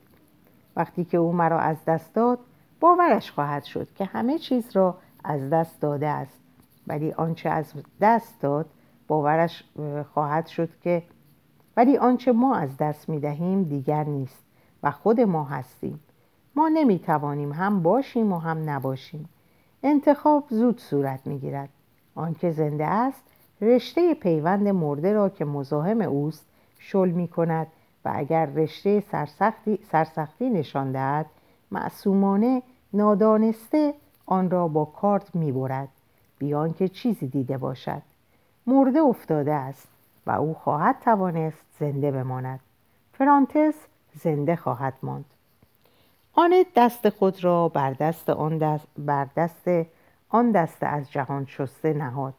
[0.76, 2.38] وقتی که او مرا از دست داد
[2.80, 6.40] باورش خواهد شد که همه چیز را از دست داده است.
[6.86, 8.66] ولی آنچه از دست داد
[9.08, 9.64] باورش
[10.14, 11.02] خواهد شد که
[11.76, 14.44] ولی آنچه ما از دست می دهیم دیگر نیست
[14.82, 16.00] و خود ما هستیم.
[16.54, 19.28] ما نمی توانیم هم باشیم و هم نباشیم.
[19.82, 21.68] انتخاب زود صورت می گیرد
[22.14, 23.22] آنکه زنده است
[23.60, 26.46] رشته پیوند مرده را که مزاحم اوست
[26.78, 27.66] شل می کند
[28.04, 31.26] و اگر رشته سرسختی, سرسختی نشان دهد
[31.70, 32.62] معصومانه
[32.92, 33.94] نادانسته
[34.26, 35.88] آن را با کارت می برد
[36.38, 38.02] بیان که چیزی دیده باشد.
[38.66, 39.88] مرده افتاده است.
[40.26, 42.60] و او خواهد توانست زنده بماند.
[43.12, 43.74] فرانتس
[44.14, 45.24] زنده خواهد ماند.
[46.32, 49.68] آنت دست خود را بر دست آن دست, بر دست
[50.28, 52.34] آن دسته از جهان شسته نهاد.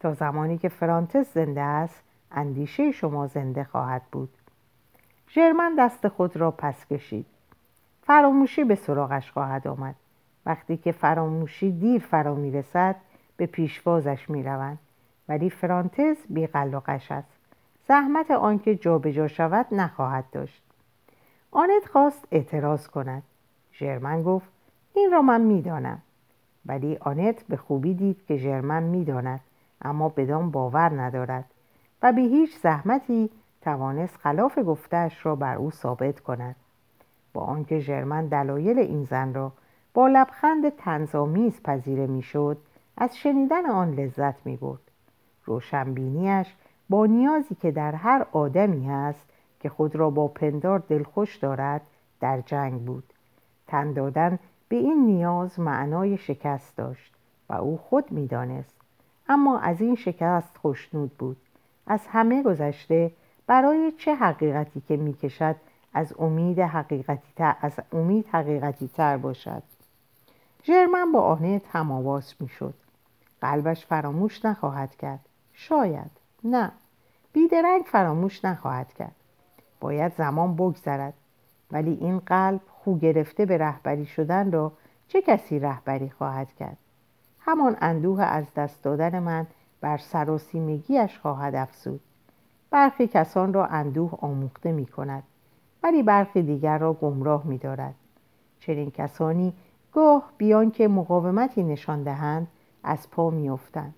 [0.00, 4.28] تا زمانی که فرانتس زنده است اندیشه شما زنده خواهد بود.
[5.30, 7.26] ژرمن دست خود را پس کشید.
[8.02, 9.94] فراموشی به سراغش خواهد آمد.
[10.46, 12.96] وقتی که فراموشی دیر فرا می‌رسد
[13.36, 14.78] به پیشوازش می‌روند.
[15.28, 17.28] ولی فرانتز بیقلقش است.
[17.88, 20.62] زحمت آنکه جابجا شود نخواهد داشت.
[21.50, 23.22] آنت خواست اعتراض کند.
[23.72, 24.48] ژرمن گفت
[24.94, 26.02] این را من می‌دانم.
[26.66, 29.40] ولی آنت به خوبی دید که ژرمن می‌داند
[29.82, 31.44] اما بدان باور ندارد
[32.02, 33.30] و به هیچ زحمتی
[33.62, 36.56] توانست خلاف گفتهاش را بر او ثابت کند.
[37.32, 39.52] با آنکه ژرمن دلایل این زن را
[39.94, 42.58] با لبخند تنظامیز پذیره می‌شد
[42.96, 44.85] از شنیدن آن لذت می برد
[45.46, 46.54] روشنبینیش
[46.88, 49.26] با نیازی که در هر آدمی هست
[49.60, 51.80] که خود را با پندار دلخوش دارد
[52.20, 53.04] در جنگ بود.
[53.66, 57.14] تن دادن به این نیاز معنای شکست داشت
[57.48, 58.76] و او خود می‌دانست.
[59.28, 61.36] اما از این شکست خوشنود بود.
[61.86, 63.10] از همه گذشته
[63.46, 65.56] برای چه حقیقتی که می‌کشد
[65.94, 69.62] از امید حقیقتی تر از امید حقیقتی تر باشد؟
[70.64, 72.74] ژرمن با آنت هم آواز می‌شد.
[73.40, 75.25] قلبش فراموش نخواهد کرد.
[75.58, 76.10] شاید.
[76.44, 76.72] نه.
[77.32, 79.14] بیدرنگ فراموش نخواهد کرد.
[79.80, 81.14] باید زمان بگذرد.
[81.72, 84.72] ولی این قلب خو گرفته به رهبری شدن را
[85.08, 86.76] چه کسی رهبری خواهد کرد؟
[87.40, 89.46] همان اندوه از دست دادن من
[89.80, 92.00] بر سراسیمگیش خواهد افزود.
[92.70, 95.22] برخی کسان را اندوه آموخته می کند
[95.82, 97.94] ولی برخی دیگر را گمراه می دارد
[98.60, 99.52] چنین کسانی
[99.92, 102.48] گاه بیان که مقاومتی نشان دهند
[102.82, 103.94] از پا میافتند.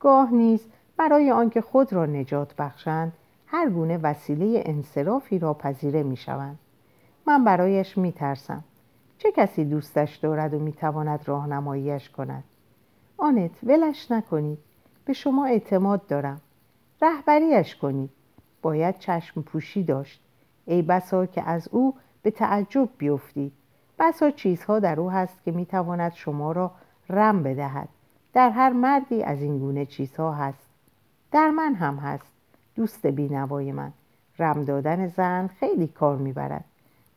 [0.00, 0.66] گاه نیز
[1.00, 3.12] برای آنکه خود را نجات بخشند
[3.46, 6.58] هر گونه وسیله انصرافی را پذیره می شوند.
[7.26, 8.64] من برایش می ترسم.
[9.18, 12.44] چه کسی دوستش دارد و می تواند راهنماییش کند؟
[13.18, 14.58] آنت ولش نکنید.
[15.04, 16.40] به شما اعتماد دارم.
[17.02, 18.10] رهبریش کنید.
[18.62, 20.22] باید چشم پوشی داشت.
[20.64, 23.52] ای بسا که از او به تعجب بیفتید.
[23.98, 26.70] بسا چیزها در او هست که می تواند شما را
[27.10, 27.88] رم بدهد.
[28.32, 30.69] در هر مردی از این گونه چیزها هست.
[31.32, 32.32] در من هم هست.
[32.74, 33.92] دوست بینوای من.
[34.38, 36.64] رم دادن زن خیلی کار می‌برد.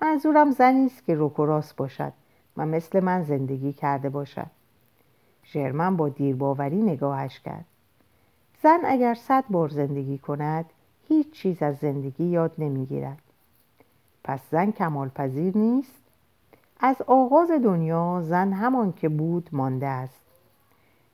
[0.02, 2.14] منظورم زنی است که روک باشد
[2.58, 4.48] و مثل من زندگی کرده باشد.
[5.46, 7.66] ژرمن با دیرباوری نگاهش کرد.
[8.64, 10.66] زن اگر صد بار زندگی کند
[11.08, 13.22] هیچ چیز از زندگی یاد نمی‌گیرد.
[14.24, 16.02] پس زن کمال پذیر نیست؟
[16.80, 20.22] از آغاز دنیا زن همان که بود مانده است.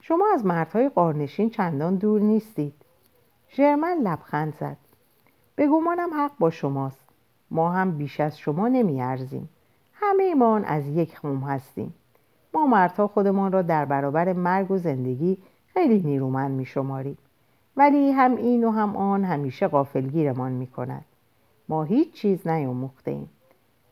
[0.01, 2.73] شما از مردهای قارنشین چندان دور نیستید.
[3.51, 4.77] ژرمن لبخند زد.
[5.55, 7.05] به گمانم حق با شماست.
[7.51, 9.49] ما هم بیش از شما نمیارزیم.
[9.93, 11.93] همه ایمان از یک خم هستیم.
[12.53, 15.37] ما مردها خودمان را در برابر مرگ و زندگی
[15.73, 17.17] خیلی نیرومند میشماریم.
[17.77, 21.05] ولی هم این و هم آن همیشه غافلگیرمان می‌کند.
[21.69, 23.29] ما هیچ چیز نیاموخته ایم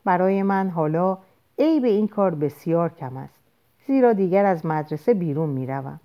[0.04, 1.18] برای من حالا
[1.56, 3.38] ای به این کار بسیار کم است.
[3.86, 6.00] زیرا دیگر از مدرسه بیرون می‌روم.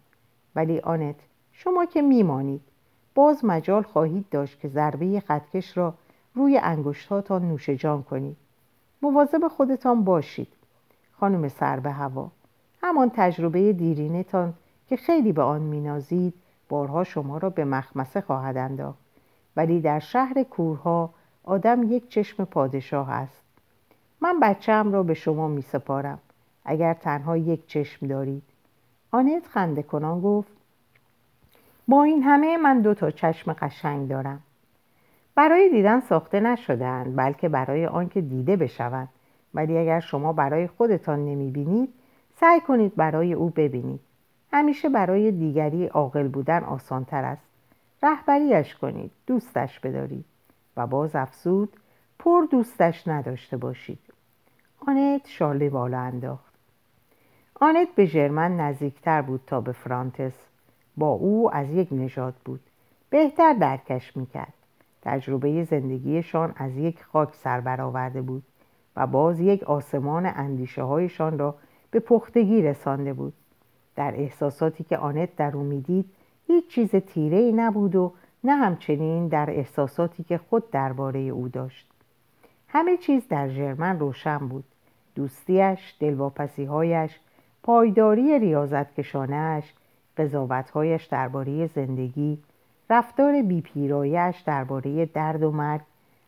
[0.56, 1.16] ولی آنت
[1.52, 2.62] شما که میمانید.
[3.15, 5.93] باز مجال خواهید داشت که ضربه خطکش را
[6.36, 8.38] روی انگشتاتان نوش جان کنید.
[9.02, 10.47] مواظب خودتان باشید.
[11.19, 12.32] خانم سر به هوا.
[12.84, 14.54] همان تجربه دیرینتان
[14.89, 16.34] که خیلی به آن مینازید
[16.69, 18.99] بارها شما را به مخمسه خواهد انداخت.
[19.56, 21.10] ولی در شهر کورها
[21.43, 23.43] آدم یک چشم پادشاه است.
[24.21, 26.19] من بچم را به شما می سپارم
[26.65, 28.43] اگر تنها یک چشم دارید.
[29.12, 30.52] آنت خنده کنان گفت
[31.88, 34.41] با این همه من دو تا چشم قشنگ دارم.
[35.36, 39.10] برای دیدن ساخته نشدهاند بلکه برای آنکه دیده بشوند.
[39.54, 41.93] ولی اگر شما برای خودتان نمی‌بینید
[42.36, 44.00] سعی کنید برای او ببینید.
[44.54, 47.48] همیشه برای دیگری عاقل بودن آسانتر است.
[48.04, 50.26] رهبریش کنید دوستش بدارید.
[50.78, 51.74] و باز افزود
[52.19, 54.00] پر دوستش نداشته باشید.
[54.88, 56.54] آنت شاله بالا انداخت.
[57.56, 60.53] آنت به ژرمن نزدیکتر بود تا به فرانتس.
[60.98, 62.60] با او از یک نژاد بود.
[63.10, 64.54] بهتر درکش می‌کرد.
[65.02, 68.44] تجربه زندگیشان از یک خاک سر برآورده بود
[68.96, 71.56] و باز یک آسمان اندیشه هایشان را
[71.92, 73.34] به پختگی رسانده بود.
[73.96, 76.06] در احساساتی که آنت در او می‌دید
[76.48, 81.92] هیچ چیز تیره ای نبود و نه همچنین در احساساتی که خود درباره او داشت.
[82.68, 84.64] همه چیز در ژرمن روشن بود.
[85.16, 87.20] دوستیش، دلواپسیهایش،
[87.64, 89.74] پایداری ریاضت کشانش،
[90.17, 92.38] قضاوتهایش درباره زندگی
[92.89, 95.82] رفتار بیپیرایش درباره درد و مرگ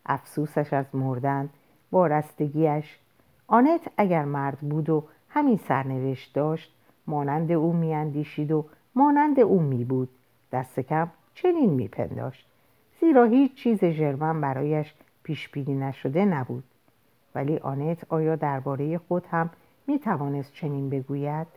[0.06, 1.50] افسوسش از مردن
[1.92, 3.00] وارستگیش
[3.48, 6.76] آنت اگر مرد بود و همین سرنوشت داشت
[7.08, 10.10] مانند او میاندیشید و مانند او میبود.
[10.52, 12.48] دست کم چنین میپنداشت.
[13.00, 14.94] زیرا هیچ چیز ژرمن برایش
[15.24, 16.64] پیش بینی نشده نبود.
[17.36, 19.50] ولی آنت آیا درباره خود هم
[19.88, 21.48] می‌توانست چنین بگوید؟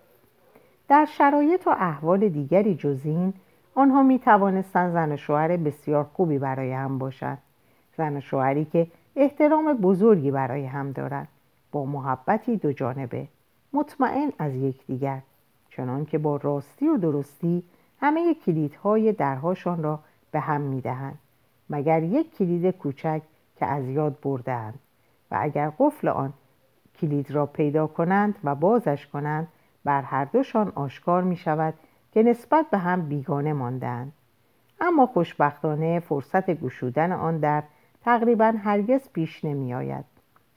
[0.89, 3.35] در شرایط و احوال دیگری جز این
[3.75, 7.39] آنها می توانستند زن شوهر بسیار خوبی برای هم باشند.
[7.97, 11.29] زن و شوهری که احترام بزرگی برای هم دارند.
[11.73, 13.29] با محبتی دو جانبه
[13.73, 15.21] مطمئن از یکدیگر.
[15.71, 17.63] چنان که با راستی و درستی
[18.01, 19.99] همه کلیدهای درهاشان را
[20.31, 21.19] به هم می‌دهند.
[21.71, 23.23] مگر یک کلید کوچک
[23.57, 24.79] که از یاد بردهاند.
[25.31, 26.33] و اگر قفل آن
[27.01, 29.49] کلید را پیدا کنند و بازش کنند
[29.89, 31.75] بر هر دوشان آشکار می شود
[32.13, 34.13] که نسبت به هم بیگانه ماندند
[34.81, 37.63] اما خوشبختانه فرصت گشودن آن در
[38.05, 40.05] تقریبا هرگز پیش نمی آید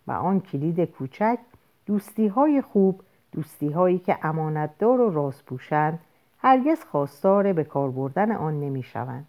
[0.08, 1.38] و آن کلید کوچک
[1.86, 6.00] دوستی های خوب دوستی هایی که امانتدار و راست پوشند
[6.38, 9.26] هرگز خواستار به کار بردن آن نمی شوند.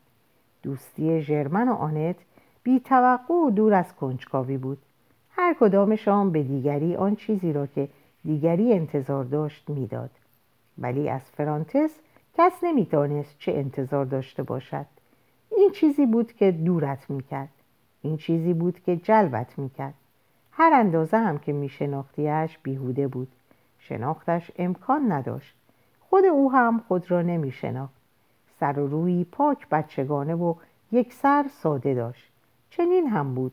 [0.62, 2.16] دوستی ژرمن و آنت
[2.62, 4.78] بی توقع و دور از کنجکاوی بود
[5.30, 7.88] هر کدامشان به دیگری آن چیزی را که
[8.24, 10.10] دیگری انتظار داشت می‌داد.
[10.78, 11.90] ولی از فرانتس
[12.38, 14.86] کس نمی‌دانست چه انتظار داشته باشد.
[15.56, 17.48] این چیزی بود که دورت می‌کرد.
[18.02, 19.94] این چیزی بود که جلبت می‌کرد.
[20.52, 23.28] هر اندازه هم که میشناختیش بیهوده بود.
[23.78, 25.54] شناختش امکان نداشت.
[26.00, 27.94] خود او هم خود را نمیشناخت.
[28.60, 30.54] سر و روی پاک بچگانه و
[30.92, 32.32] یک سر ساده داشت.
[32.70, 33.52] چنین هم بود.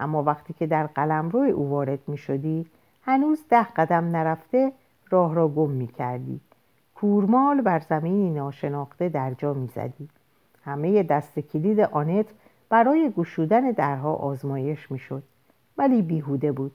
[0.00, 0.88] اما وقتی که در
[1.32, 2.66] روی او وارد می شدی
[3.06, 4.72] هنوز ده قدم نرفته
[5.10, 6.40] راه را گم می کردی.
[6.94, 10.08] کورمال بر زمینی ناشناخته در جا می زدی.
[10.64, 12.26] همه دست کلید آنت
[12.68, 15.22] برای گشودن درها آزمایش می شد.
[15.78, 16.72] ولی بیهوده بود.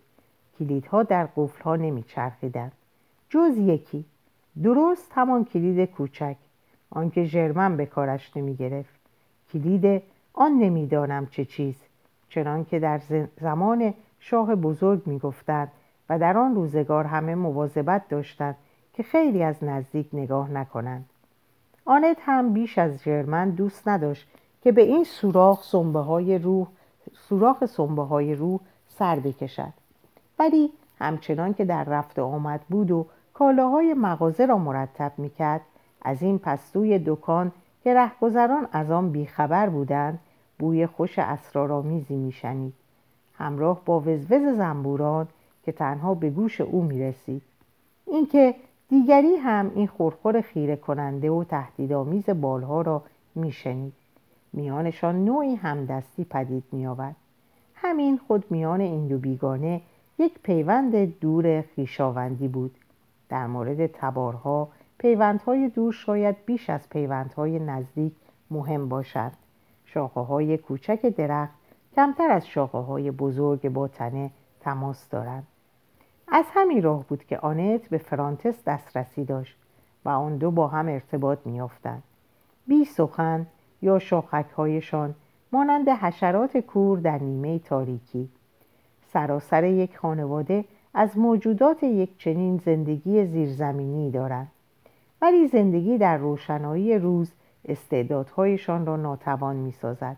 [0.59, 2.71] کلیدها در قفلها نمی چرخیدن.
[3.29, 4.05] جز یکی.
[4.63, 6.35] درست همان کلید کوچک.
[6.89, 8.99] آنکه ژرمن به کارش نمی گرفت.
[9.53, 11.75] کلید آن نمی‌دانم چه چیز.
[12.29, 13.01] چنان که در
[13.41, 15.71] زمان شاه بزرگ می‌گفتند
[16.09, 18.55] و در آن روزگار همه مواظبت داشتند
[18.93, 21.05] که خیلی از نزدیک نگاه نکنند.
[21.85, 24.27] آنت هم بیش از ژرمن دوست نداشت
[24.61, 26.67] که به این سوراخ سنبه های روح
[27.13, 29.73] سوراخ سنبه های روح سر بکشد.
[30.39, 35.61] ولی همچنان که در رفت آمد بود و کالاهای مغازه را مرتب می‌کرد
[36.01, 37.51] از این پستوی دکان
[37.83, 40.19] که رهگذران از آن بیخبر بودند
[40.59, 42.73] بوی خوش اسرارآمیزی میشنید.
[43.37, 45.27] همراه با وزوز زنبوران
[45.69, 47.41] که تنها به گوش او می‌رسید.
[48.07, 48.55] اینکه
[48.89, 53.03] دیگری هم این خورخور خیره کننده و تهدیدآمیز بالها را
[53.35, 53.93] میشنید.
[54.53, 57.15] میانشان نوعی همدستی پدید میآورد
[57.75, 59.81] همین خود میان این دو بیگانه
[60.19, 62.75] یک پیوند دور خیشاوندی بود.
[63.29, 68.13] در مورد تبارها پیوندهای دور شاید بیش از پیوندهای نزدیک
[68.51, 69.31] مهم باشد.
[69.85, 71.53] شاخه های کوچک درخت
[71.95, 75.47] کمتر از شاخه های بزرگ با تنه تماس دارند.
[76.31, 79.57] از همین راه بود که آنت به فرانتس دسترسی داشت
[80.05, 82.03] و آن دو با هم ارتباط میافتند
[82.67, 83.47] بی سخن
[83.81, 83.99] یا
[84.55, 85.15] هایشان
[85.51, 88.29] مانند حشرات کور در نیمه تاریکی.
[89.13, 94.51] سراسر یک خانواده از موجودات یک چنین زندگی زیرزمینی دارند.
[95.21, 97.31] ولی زندگی در روشنایی روز
[97.65, 100.17] استعدادهایشان را ناتوان می سازد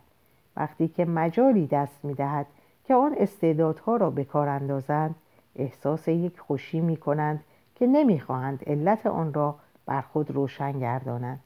[0.57, 2.45] وقتی که مجالی دست می دهد
[2.85, 5.15] که آن استعدادها را به کار اندازند
[5.55, 7.43] احساس یک خوشی می کنند
[7.75, 11.39] که نمی خواهند علت آن را بر خود روشن گردانند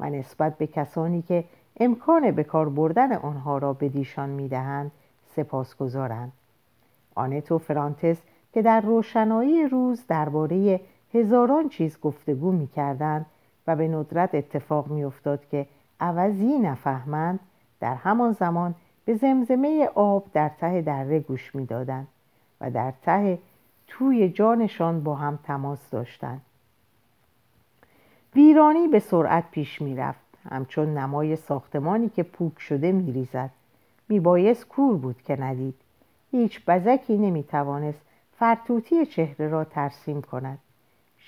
[0.00, 1.44] و نسبت به کسانی که
[1.80, 4.90] امکان به کار بردن آنها را به دیشان می دهند
[5.26, 6.32] سپاس گذارند.
[7.14, 8.16] آنتو فرانتس
[8.52, 10.80] که در روشنایی روز درباره
[11.14, 13.26] هزاران چیز گفتگو می کردند
[13.66, 15.66] و به ندرت اتفاق می افتاد که
[16.00, 17.40] عوضی نفهمند
[17.80, 18.74] در همان زمان
[19.04, 22.06] به زمزمه آب در ته دره گوش می دادن
[22.60, 23.38] و در ته
[23.88, 26.40] توی جانشان با هم تماس داشتند.
[28.34, 33.50] ویرانی به سرعت پیش می رفت همچون نمای ساختمانی که پوک شده می ریزد
[34.08, 35.74] می بایست کور بود که ندید.
[36.30, 38.00] هیچ بزکی نمی توانست
[38.38, 40.58] فرتوتی چهره را ترسیم کند.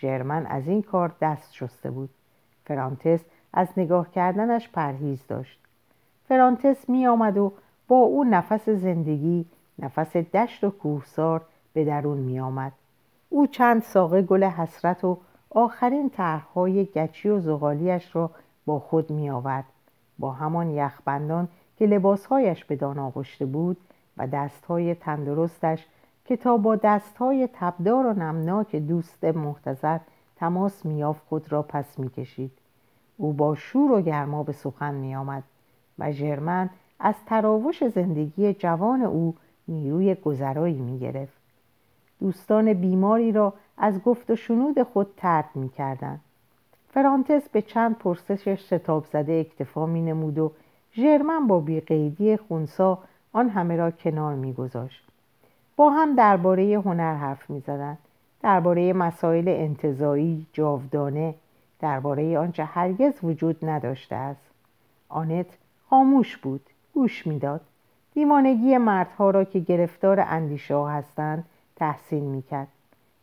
[0.01, 2.11] ژرمن از این کار دست شسته بود.
[2.65, 3.21] فرانتس
[3.53, 5.61] از نگاه کردنش پرهیز داشت.
[6.29, 7.53] فرانتس می آمد و
[7.89, 9.47] با او نفس زندگی
[9.79, 11.43] نفس دشت و کوهسار
[11.73, 12.73] به درون می آمد.
[13.29, 15.19] او چند ساقه گل حسرت و
[15.51, 18.31] آخرین طرحهای گچی و زغالیش را
[18.67, 19.65] با خود می آورد
[20.19, 23.77] با همان یخبندان که لباسهایش بدان آغشته بود
[24.17, 25.87] و دستهای تندرستش
[26.25, 29.99] که تا با دستهای تبدار و نمناک دوست محتظر
[30.37, 32.53] تماس میافت خود را پس می‌کشید.
[33.17, 35.43] او با شور و گرما به سخن میآمد
[35.99, 39.35] و ژرمن از تراوش زندگی جوان او
[39.69, 41.40] نیروی گذرایی می‌گرفت.
[42.21, 46.21] دوستان بیماری را از گفت و شنود خود ترد می‌کردند.
[46.89, 50.53] فرانتس به چند پرسشش شتاب زده اکتفا می نمود و
[50.97, 52.99] ژرمن با بیقیدی خونسا
[53.33, 55.07] آن همه را کنار میگذاشت.
[55.77, 57.99] با هم درباره هنر حرف می‌زدند.
[58.43, 61.35] درباره مسائل انتظایی جاودانه
[61.81, 64.51] درباره آنچه هرگز وجود نداشته است.
[65.09, 65.47] آنت
[65.91, 66.61] خاموش بود
[66.95, 67.61] گوش می‌داد.
[68.15, 71.45] دیوانگی مردها را که گرفتار اندیشه ها هستند
[71.81, 72.69] تحسین می‌کرد.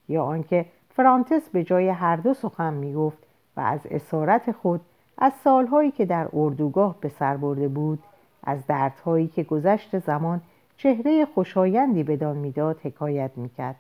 [0.10, 3.18] یا آنکه فرانتس به جای هر دو سخن می‌گفت
[3.58, 4.82] و از اسارت خود
[5.18, 8.04] از سالهایی که در اردوگاه به سر برده بود
[8.44, 10.42] از دردهایی که گذشت زمان
[10.78, 13.76] چهره خوشایندی بدان می‌داد حکایت می‌کرد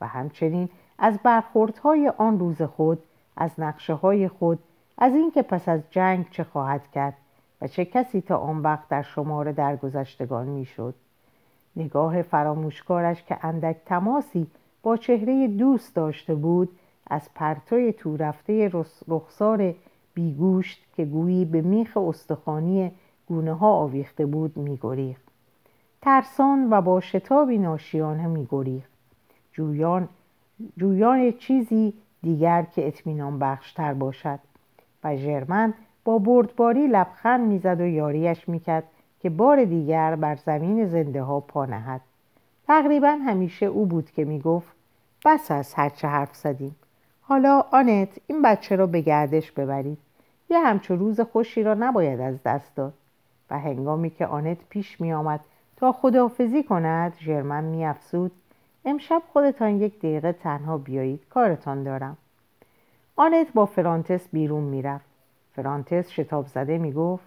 [0.00, 0.68] و همچنین
[0.98, 3.02] از برخوردهای آن روز خود
[3.36, 4.58] از نقشه های خود
[4.98, 7.14] از اینکه پس از جنگ چه خواهد کرد
[7.62, 10.94] و چه کسی تا آن وقت در شمار درگذشتگان می‌شد.
[11.76, 14.46] نگاه فراموشکارش که اندک تماسی
[14.82, 16.68] با چهره دوست داشته بود
[17.06, 18.70] از پرتوی تو رفته
[19.08, 19.74] رخسار
[20.14, 22.92] بیگوشت که گویی به میخ استخوانی
[23.28, 25.22] گونه ها آویخته بود میگریخت.
[26.02, 28.90] ترسان و با شتابی ناشیانه میگریخت.
[29.52, 30.08] جویان
[30.76, 34.38] جویان چیزی دیگر که اطمینان بخشتر باشد.
[35.04, 38.84] و ژرمن با بردباری لبخند می‌زد و یاریش می‌کرد
[39.20, 42.00] که بار دیگر بر زمین زنده ها پا نهد.
[42.66, 44.72] تقریبا همیشه او بود که می‌گفت
[45.24, 46.76] بس از هرچه حرف زدیم.
[47.22, 49.98] حالا آنت این بچه را به گردش ببرید.
[50.50, 52.92] یه همچو روز خوشی را نباید از دست داد.
[53.50, 55.40] و هنگامی که آنت پیش می آمد
[55.76, 58.32] تا خداحافظی کند ژرمن می افسود
[58.84, 62.16] امشب خودتان یک دقیقه تنها بیایید کارتان دارم.
[63.16, 65.06] آنت با فرانتس بیرون می‌رفت.
[65.56, 67.24] فرانتس شتاب زده می‌گفت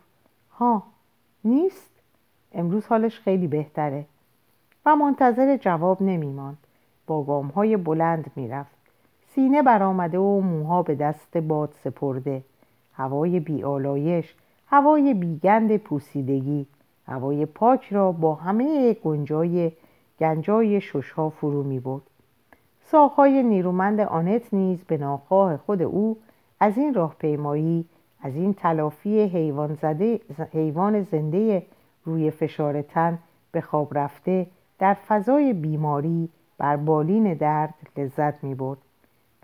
[0.52, 0.84] ها
[1.46, 1.92] نیست؟
[2.54, 4.06] امروز حالش خیلی بهتره.
[4.86, 6.58] و منتظر جواب نمیماند.
[7.08, 8.76] با گام های بلند می‌رفت.
[9.36, 12.44] سینه برآمده و موها به دست باد سپرده.
[12.94, 14.36] هوای بیالایش
[14.68, 16.66] هوای بیگند پوسیدگی
[17.08, 19.72] هوای پاک را با همه گنجای
[20.20, 22.04] گنجای ششها فرو می بود
[22.86, 26.18] ساخهای نیرومند آنت نیز به ناخواه خود او
[26.60, 27.86] از این راهپیمایی
[28.24, 30.20] از این تلافی حیوان, زده،
[30.54, 31.64] حیوان زنده
[32.06, 33.20] روی فشار تن
[33.52, 34.48] به خواب رفته
[34.80, 38.78] در فضای بیماری بر بالین درد لذت می برد.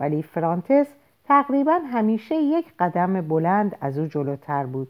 [0.00, 0.86] ولی فرانتس
[1.24, 4.88] تقریبا همیشه یک قدم بلند از او جلوتر بود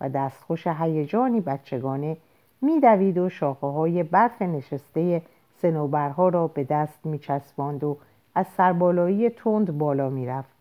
[0.00, 2.16] و دستخوش هیجانی بچگانه
[2.62, 5.22] میدوید و شاخه های برف نشسته
[5.62, 7.96] سنوبرها را به دست میچسباند و
[8.34, 10.59] از سربالایی تند بالا می‌رفت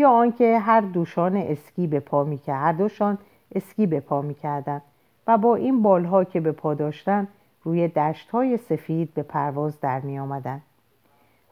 [0.00, 3.18] یا آنکه هر دوشان اسکی به پا می‌کرد هر دوشان
[3.54, 4.82] اسکی به پا می‌کردند
[5.26, 7.28] و با این بالها که به پا داشتند
[7.64, 10.60] روی دشت های سفید به پرواز در می آمدن.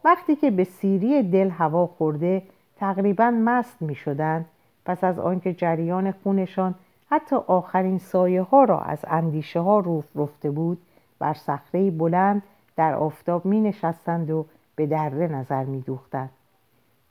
[0.05, 2.43] وقتی که به سیری دل هوا خورده
[2.77, 4.45] تقریبا مست می شدن
[4.85, 6.75] پس از آنکه جریان خونشان
[7.11, 10.79] حتی آخرین سایه ها را از اندیشه ها روف رفته بود
[11.19, 12.43] بر صخره بلند
[12.77, 14.47] در آفتاب می نشستند و
[14.77, 16.31] به دره نظر می دوختند.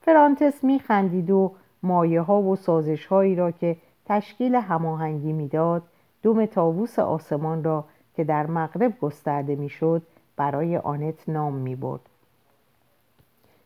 [0.08, 1.52] فرانتس می خندید و
[1.82, 5.82] مایه ها و سازش هایی را که تشکیل هماهنگی می‌داد
[6.22, 7.84] دوم تاووس آسمان را
[8.14, 10.02] که در مغرب گسترده می‌شد
[10.36, 12.00] برای آنت نام می برد.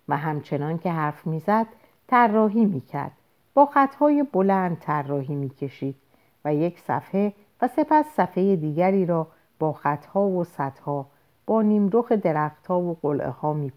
[0.08, 1.66] و همچنان که حرف می‌زد
[2.06, 3.12] طراحی می‌کرد
[3.54, 5.96] با خطهای بلند طراحی می‌کشید
[6.44, 7.32] و یک صفحه
[7.62, 9.26] و سپس صفحه دیگری را
[9.58, 11.06] با خطها و سطها
[11.46, 13.72] با نیمرخ درختها و قلعه ها می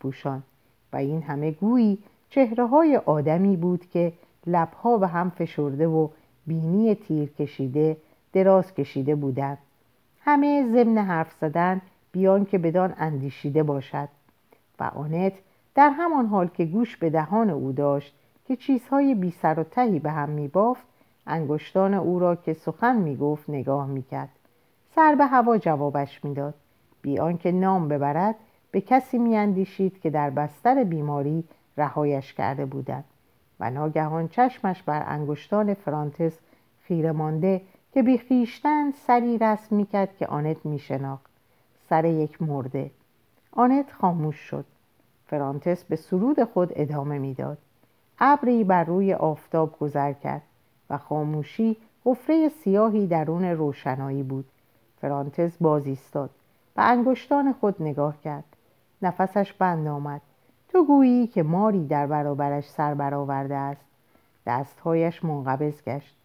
[0.94, 1.98] و این همه گویی
[2.36, 4.14] چهره های آدمی بود که
[4.48, 6.08] لبها به هم فشرده و
[6.48, 7.98] بینی تیر کشیده
[8.34, 9.58] دراز کشیده بودند.
[10.22, 11.82] همه ضمن حرف زدن
[12.12, 14.10] بیان که بدان اندیشیده باشد.
[14.80, 15.34] و آنت
[15.76, 18.16] در همان حال که گوش به دهان او داشت
[18.48, 20.86] که چیزهای بی سر و تهی به هم می بافت
[21.28, 24.30] انگشتان او را که سخن می گفت نگاه می کرد
[24.96, 26.54] سر به هوا جوابش می‌داد.
[27.02, 28.36] بی آنکه نام ببرد
[28.72, 31.44] به کسی میاندیشید که در بستر بیماری
[31.78, 33.04] رهایش کرده بودند
[33.60, 36.40] و ناگهان چشمش بر انگشتان فرانتس
[36.84, 37.62] خیره مانده
[37.94, 41.30] که بی خیشتن سری رسم می‌کرد که آنت میشناخت.
[41.90, 42.92] سر یک مرده.
[43.52, 44.66] آنت خاموش شد.
[45.28, 47.58] فرانتس به سرود خود ادامه می‌داد.
[48.20, 50.42] ابری بر روی آفتاب گذر کرد
[50.90, 54.46] و خاموشی حفره سیاهی درون روشنایی بود.
[55.02, 56.30] فرانتس باز ایستاد
[56.76, 58.44] و انگشتان خود نگاه کرد.
[59.02, 60.22] نفسش بند آمد.
[60.76, 63.82] تو گویی که ماری در برابرش سر برآورده است.
[64.46, 66.16] دستهایش منقبض گشت.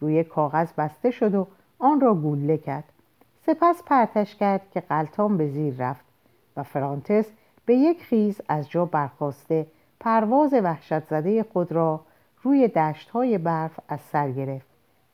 [0.00, 1.46] روی کاغذ بسته شد و
[1.78, 2.84] آن را گوله کرد.
[3.46, 6.04] سپس پرتش کرد که قلتان به زیر رفت
[6.56, 7.26] و فرانتس
[7.66, 9.66] به یک خیز از جا برخواسته
[10.00, 12.00] پرواز وحشت زده خود را
[12.42, 14.66] روی دشت های برف از سر گرفت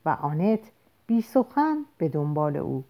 [0.04, 0.60] و آنت
[1.06, 2.84] بی سخن به دنبال او.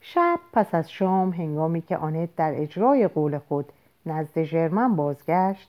[0.00, 3.72] شب پس از شام هنگامی که آنت در اجرای قول خود
[4.06, 5.68] نزد ژرمن بازگشت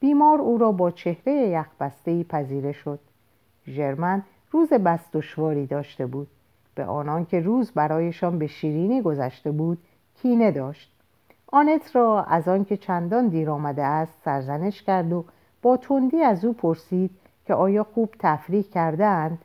[0.00, 2.98] بیمار او را با چهره یخبستهای پذیره شد.
[3.66, 6.28] ژرمن روز بس دشواری داشته بود.
[6.74, 9.78] به آنان که روز برایشان به شیرینی گذشته بود
[10.22, 10.92] کینه داشت.
[11.46, 15.24] آنت را از آنکه چندان دیر آمده است سرزنش کرد و
[15.62, 17.10] با تندی از او پرسید
[17.46, 19.38] که آیا خوب تفریح کردهاند؟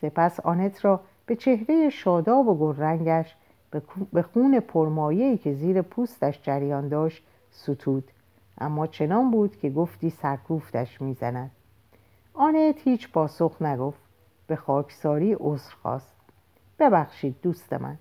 [0.00, 3.36] سپس آنت را به چهره شاداب و گلرنگش
[4.12, 8.10] به خون پرمایه‌ای که زیر پوستش جریان داشت ستود.
[8.58, 11.50] اما چنان بود که گفتی سرکوفتش می‌زند.
[12.34, 14.00] آنت هیچ پاسخ نگفت.
[14.46, 16.14] به خاکساری عذر خواست.
[16.78, 17.96] ببخشید دوست من.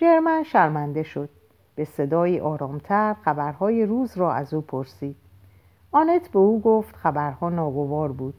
[0.00, 1.28] ژرمن شرمنده شد.
[1.74, 5.16] به صدایی آرامتر خبرهای روز را از او پرسید.
[5.92, 8.34] آنت به او گفت خبرها ناگوار بود.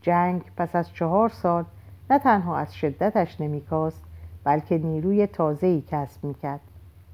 [0.00, 1.64] جنگ پس از چهار سال
[2.10, 4.02] نه تنها از شدتش نمیکاست
[4.44, 6.60] بلکه نیروی تازه‌ای کسب می‌کرد.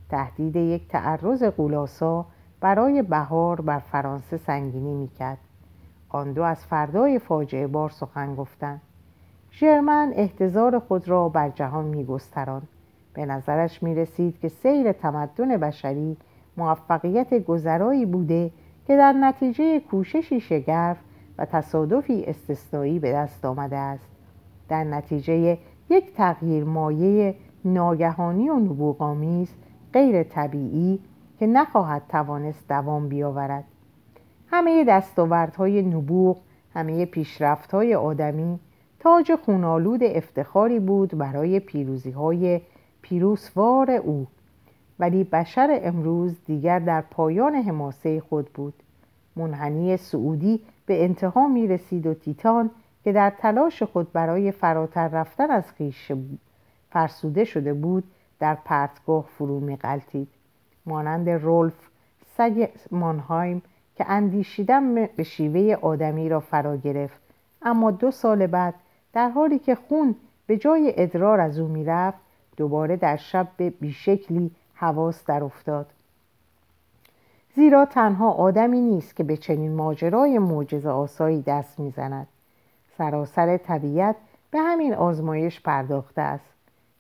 [0.09, 2.27] تهدید یک تعرض قولاسا
[2.63, 5.39] برای بهار بر فرانسه سنگینی می‌کرد.
[6.09, 8.81] آن دو از فردای فاجعه بار سخن گفتند.
[9.53, 12.69] ژرمن احتضار خود را بر جهان میگستراند.
[13.15, 16.17] به نظرش می رسید که سیر تمدن بشری
[16.57, 18.51] موفقیت گذرایی بوده
[18.87, 20.97] که در نتیجه کوششی شگرف
[21.39, 24.09] و تصادفی استثنایی به دست آمده است.
[24.69, 25.59] در نتیجه
[25.91, 27.35] یک تغییر مایه
[27.65, 29.55] ناگهانی و نبوغامیز
[29.93, 31.01] غیر طبیعی
[31.43, 33.65] که نخواهد توانست دوام بیاورد.
[34.51, 36.39] همه دستاوردهای نبوغ
[36.75, 38.59] همه پیشرفتهای آدمی
[39.01, 42.61] تاج خونالود افتخاری بود برای پیروزی های
[43.03, 44.27] پیروسوار او.
[44.99, 48.75] ولی بشر امروز دیگر در پایان حماسه خود بود.
[49.37, 52.71] منحنی سعودی به انتها می رسید و تیتان
[53.05, 56.13] که در تلاش خود برای فراتر رفتن از خیش
[56.91, 58.05] فرسوده شده بود
[58.39, 60.29] در پرتگاه فرو می غلطید.
[60.87, 61.89] مانند رولف
[62.37, 63.63] سگ مانهایم
[63.97, 67.21] که اندیشیدن به شیوه آدمی را فرا گرفت.
[67.63, 68.75] اما دو سال بعد
[69.13, 70.17] در حالی که خون
[70.47, 72.19] به جای ادرار از او می‌رفت
[72.57, 75.87] دوباره در شب به بیشکلی حواس در افتاد.
[77.55, 82.27] زیرا تنها آدمی نیست که به چنین ماجرای معجزه آسایی دست می‌زند.
[82.99, 84.17] سراسر طبیعت
[84.51, 86.55] به همین آزمایش پرداخته است.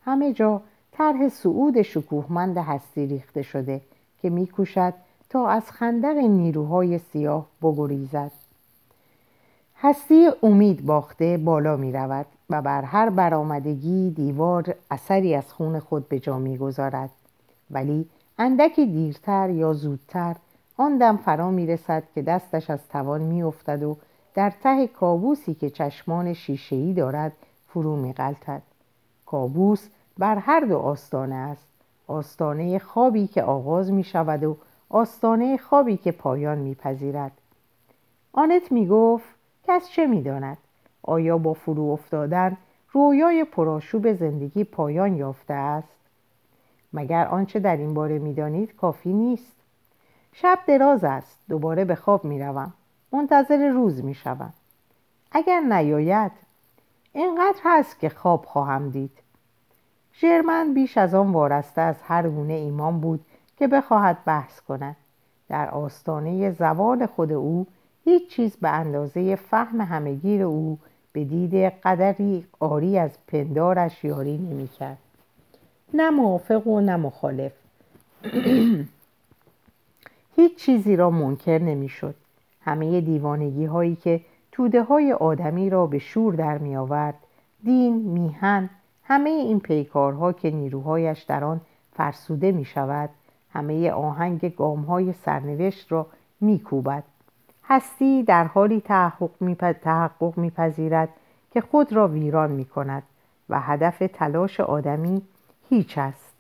[0.05, 0.61] همه جا
[0.93, 3.80] طرح صعود شکوهمند هستی ریخته شده
[4.22, 4.95] که میکوشد
[5.30, 8.30] تا از خندق نیروهای سیاه بگریزد
[9.80, 16.09] هستی امید باخته بالا می رود و بر هر برآمدگی دیوار اثری از خون خود
[16.09, 17.11] به جا می‌گذارد
[17.70, 20.36] ولی اندکی دیرتر یا زودتر
[20.76, 23.97] آن دم فرا می رسد که دستش از توان می افتد و
[24.34, 27.32] در ته کابوسی که چشمان شیشه‌ای دارد
[27.68, 28.62] فرو می غلطد.
[29.26, 29.88] کابوس
[30.18, 31.68] بر هر دو آستانه است.
[32.06, 34.56] آستانه خوابی که آغاز می شود و
[34.90, 37.32] آستانه خوابی که پایان می پذیرد.
[38.32, 39.34] آنت می گفت
[39.68, 40.58] کس چه می داند؟
[41.02, 42.56] آیا با فرو افتادن
[42.92, 45.88] رویای پرآشوب زندگی پایان یافته است؟
[46.92, 49.56] مگر آنچه در این باره می‌دانید کافی نیست؟
[50.32, 52.72] شب دراز است دوباره به خواب می‌روم
[53.12, 54.52] منتظر روز می‌شوم
[55.32, 56.32] اگر نیاید
[57.12, 59.22] اینقدر هست که خواب خواهم دید.
[60.20, 63.20] ژرمن بیش از آن وارسته از هر گونه ایمان بود
[63.58, 64.96] که بخواهد بحث کند.
[65.48, 67.66] در آستانه زوال خود او
[68.04, 70.78] هیچ چیز به اندازه فهم همگیر او
[71.12, 74.98] به دید قدری آری از پندارش یاری نمی‌کرد.
[75.94, 77.52] نه موافق و نه مخالف.
[80.36, 82.14] هیچ چیزی را منکر نمی‌شد.
[82.60, 84.20] همه دیوانگی هایی که
[84.52, 87.14] توده های آدمی را به شور در می آورد
[87.64, 88.70] دین، میهن
[89.12, 91.60] همه این پیکارها که نیروهایش در آن
[91.92, 93.10] فرسوده می شود
[93.52, 96.06] همه آهنگ گام های سرنوشت را
[96.40, 97.04] می کوبد
[97.64, 99.30] هستی در حالی تحقق
[100.36, 101.08] میپذیرد
[101.50, 103.02] که خود را ویران می کند
[103.48, 105.22] و هدف تلاش آدمی
[105.68, 106.34] هیچ است.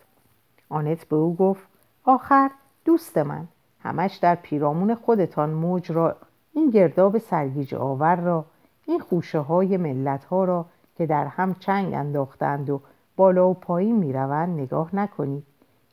[0.68, 1.66] آنت به او گفت
[2.04, 2.50] آخر
[2.84, 3.48] دوست من
[3.82, 6.16] همش در پیرامون خودتان موج را
[6.52, 8.44] این گرداب سرگیج آور را
[8.86, 10.66] این خوشه های ملت ها را
[10.96, 12.80] که در هم چنگ انداختند و
[13.16, 15.46] بالا و پایین می‌روند نگاه نکنید.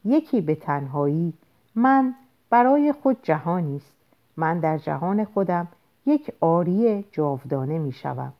[0.05, 1.33] یکی به تنهایی
[1.75, 2.15] من
[2.49, 3.93] برای خود جهانی است.
[4.37, 5.67] من در جهان خودم
[6.05, 8.33] یک آری جاودانه می شوم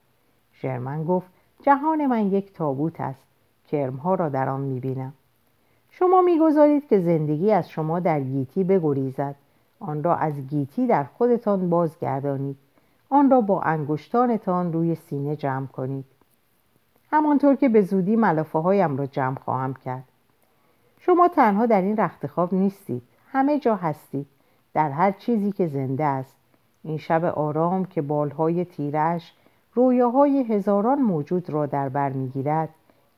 [0.54, 1.28] شرمن گفت
[1.62, 3.24] جهان من یک تابوت است.
[3.68, 5.14] کرمها را در آن می بینم
[5.90, 9.36] شما می‌گذارید که زندگی از شما در گیتی بگریزد.
[9.80, 12.58] آن را از گیتی در خودتان بازگردانید.
[13.10, 16.06] آن را با انگشتانتان روی سینه جمع کنید.
[17.12, 20.04] همانطور که به زودی ملافه هایم را جمع خواهم کرد.
[21.00, 23.02] شما تنها در این رخت خواب نیستید.
[23.32, 24.28] همه جا هستید.
[24.74, 26.36] در هر چیزی که زنده است.
[26.84, 29.34] این شب آرام که بالهای تیرش
[29.74, 32.70] رویاهای هزاران موجود را در بر می‌گیرد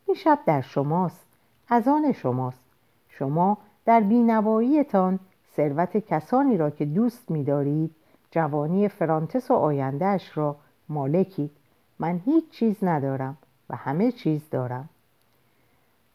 [0.05, 1.25] این شب در شماست
[1.69, 2.63] از آن شماست.
[3.09, 5.19] شما در بینواییتان
[5.55, 7.95] ثروت کسانی را که دوست می‌دارید
[8.31, 10.55] جوانی فرانتس و آیندهش را
[10.89, 11.51] مالکید.
[11.99, 13.37] من هیچ چیز ندارم.
[13.71, 14.89] و همه چیز دارم.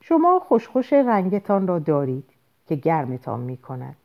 [0.01, 2.31] شما خوشخوش رنگتان را دارید
[2.69, 3.97] که گرمتان می کند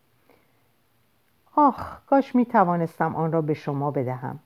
[1.55, 4.39] آخ کاش می توانستم آن را به شما بدهم.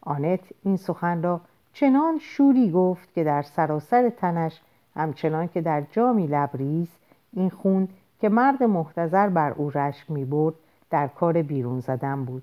[0.00, 1.40] آنت این سخن را
[1.72, 4.60] چنان شوری گفت که در سراسر تنش
[4.96, 6.88] همچنان که در جامی لبریز
[7.32, 7.88] این خون
[8.20, 10.54] که مرد محتظر بر او رشک می برد
[10.90, 12.42] در کار بیرون زدن بود.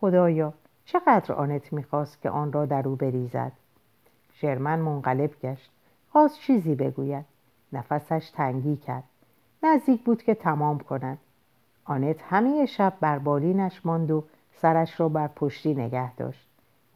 [0.00, 0.52] خدایا
[0.84, 3.52] چقدر آنت می‌خواست که آن را در او بریزد؟
[4.40, 5.70] شرمن منقلب گشت.
[6.12, 7.24] خواست چیزی بگوید.
[7.72, 9.04] نفسش تنگی کرد.
[9.62, 11.18] نزدیک بود که تمام کند.
[11.84, 16.46] آنت همه شب بر بالینش ماند و سرش را بر پشتی نگه داشت.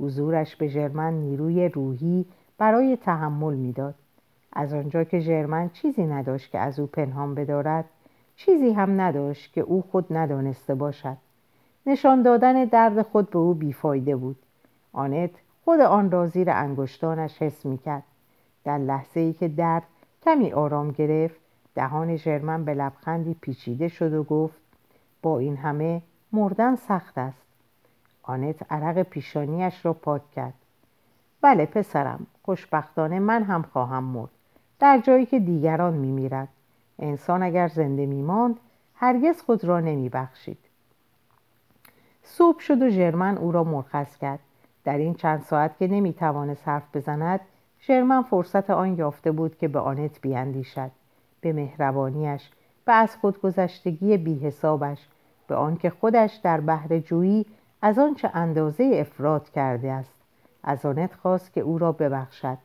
[0.00, 2.26] حضورش به ژرمن نیروی روحی
[2.58, 3.94] برای تحمل می‌داد.
[4.52, 7.84] از آنجا که ژرمن چیزی نداشت که از او پنهان بدارد
[8.36, 11.16] چیزی هم نداشت که او خود ندانسته باشد.
[11.86, 14.36] نشان دادن درد خود به او بیفایده بود.
[14.92, 15.30] آنت
[15.64, 18.02] خود آن را زیر انگشتانش حس می‌کرد.
[18.64, 19.82] در لحظه ای که درد
[20.24, 21.36] کمی آرام گرفت
[21.74, 24.58] دهان ژرمن به لبخندی پیچیده شد و گفت
[25.22, 26.02] با این همه
[26.32, 27.42] مردن سخت است.
[28.22, 30.54] آنت عرق پیشانیش را پاک کرد.
[31.40, 34.30] بله پسرم خوشبختانه من هم خواهم مرد.
[34.78, 36.48] در جایی که دیگران میمیرد
[36.98, 38.56] انسان اگر زنده میماند
[38.94, 40.58] هرگز خود را نمیبخشید.
[42.22, 44.38] صبح شد و ژرمن او را مرخص کرد.
[44.84, 47.40] در این چند ساعت که نمی‌توانست حرف بزند
[47.82, 50.90] ژرمن فرصت آن یافته بود که به آنت بیاندیشد.
[51.40, 52.50] به مهربانیش
[52.84, 55.08] به از خودگذشتگی بیحسابش
[55.46, 57.46] به آنکه خودش در بحر جویی
[57.82, 60.14] از آنچه اندازه افراد کرده است.
[60.62, 62.58] از آنت خواست که او را ببخشد.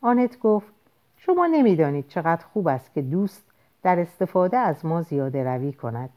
[0.00, 0.72] آنت گفت
[1.16, 3.44] شما نمی‌دانید چقدر خوب است که دوست
[3.82, 6.10] در استفاده از ما زیاده روی کند.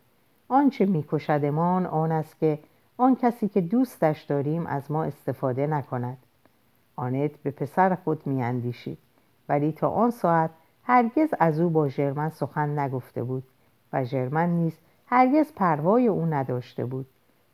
[0.48, 2.60] آنچه میکشدمان آن است که
[2.98, 6.18] آن کسی که دوستش داریم از ما استفاده نکند.
[6.96, 8.98] آنت به پسر خود میاندیشید
[9.50, 10.50] ولی تا آن ساعت
[10.84, 13.44] هرگز از او با ژرمن سخن نگفته بود
[13.94, 14.74] و ژرمن نیز
[15.06, 17.06] هرگز پروای او نداشته بود.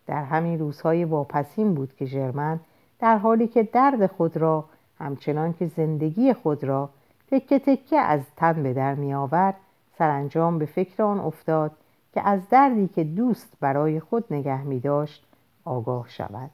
[0.07, 2.59] در همین روزهای واپسین بود که ژرمن
[2.99, 4.65] در حالی که درد خود را
[4.99, 6.89] همچنان که زندگی خود را
[7.31, 9.55] تکه تکه از تن به در می آورد
[9.97, 11.71] سرانجام به فکر آن افتاد
[12.13, 15.25] که از دردی که دوست برای خود نگه می داشت
[15.69, 16.51] آگاه شود.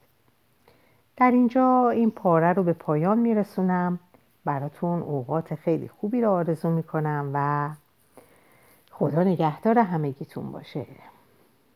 [1.17, 3.99] در اینجا این پاره رو به پایان می رسونم
[4.45, 7.69] براتون اوقات خیلی خوبی رو آرزو می کنم و
[8.91, 10.85] خدا نگهدار همگیتون باشه.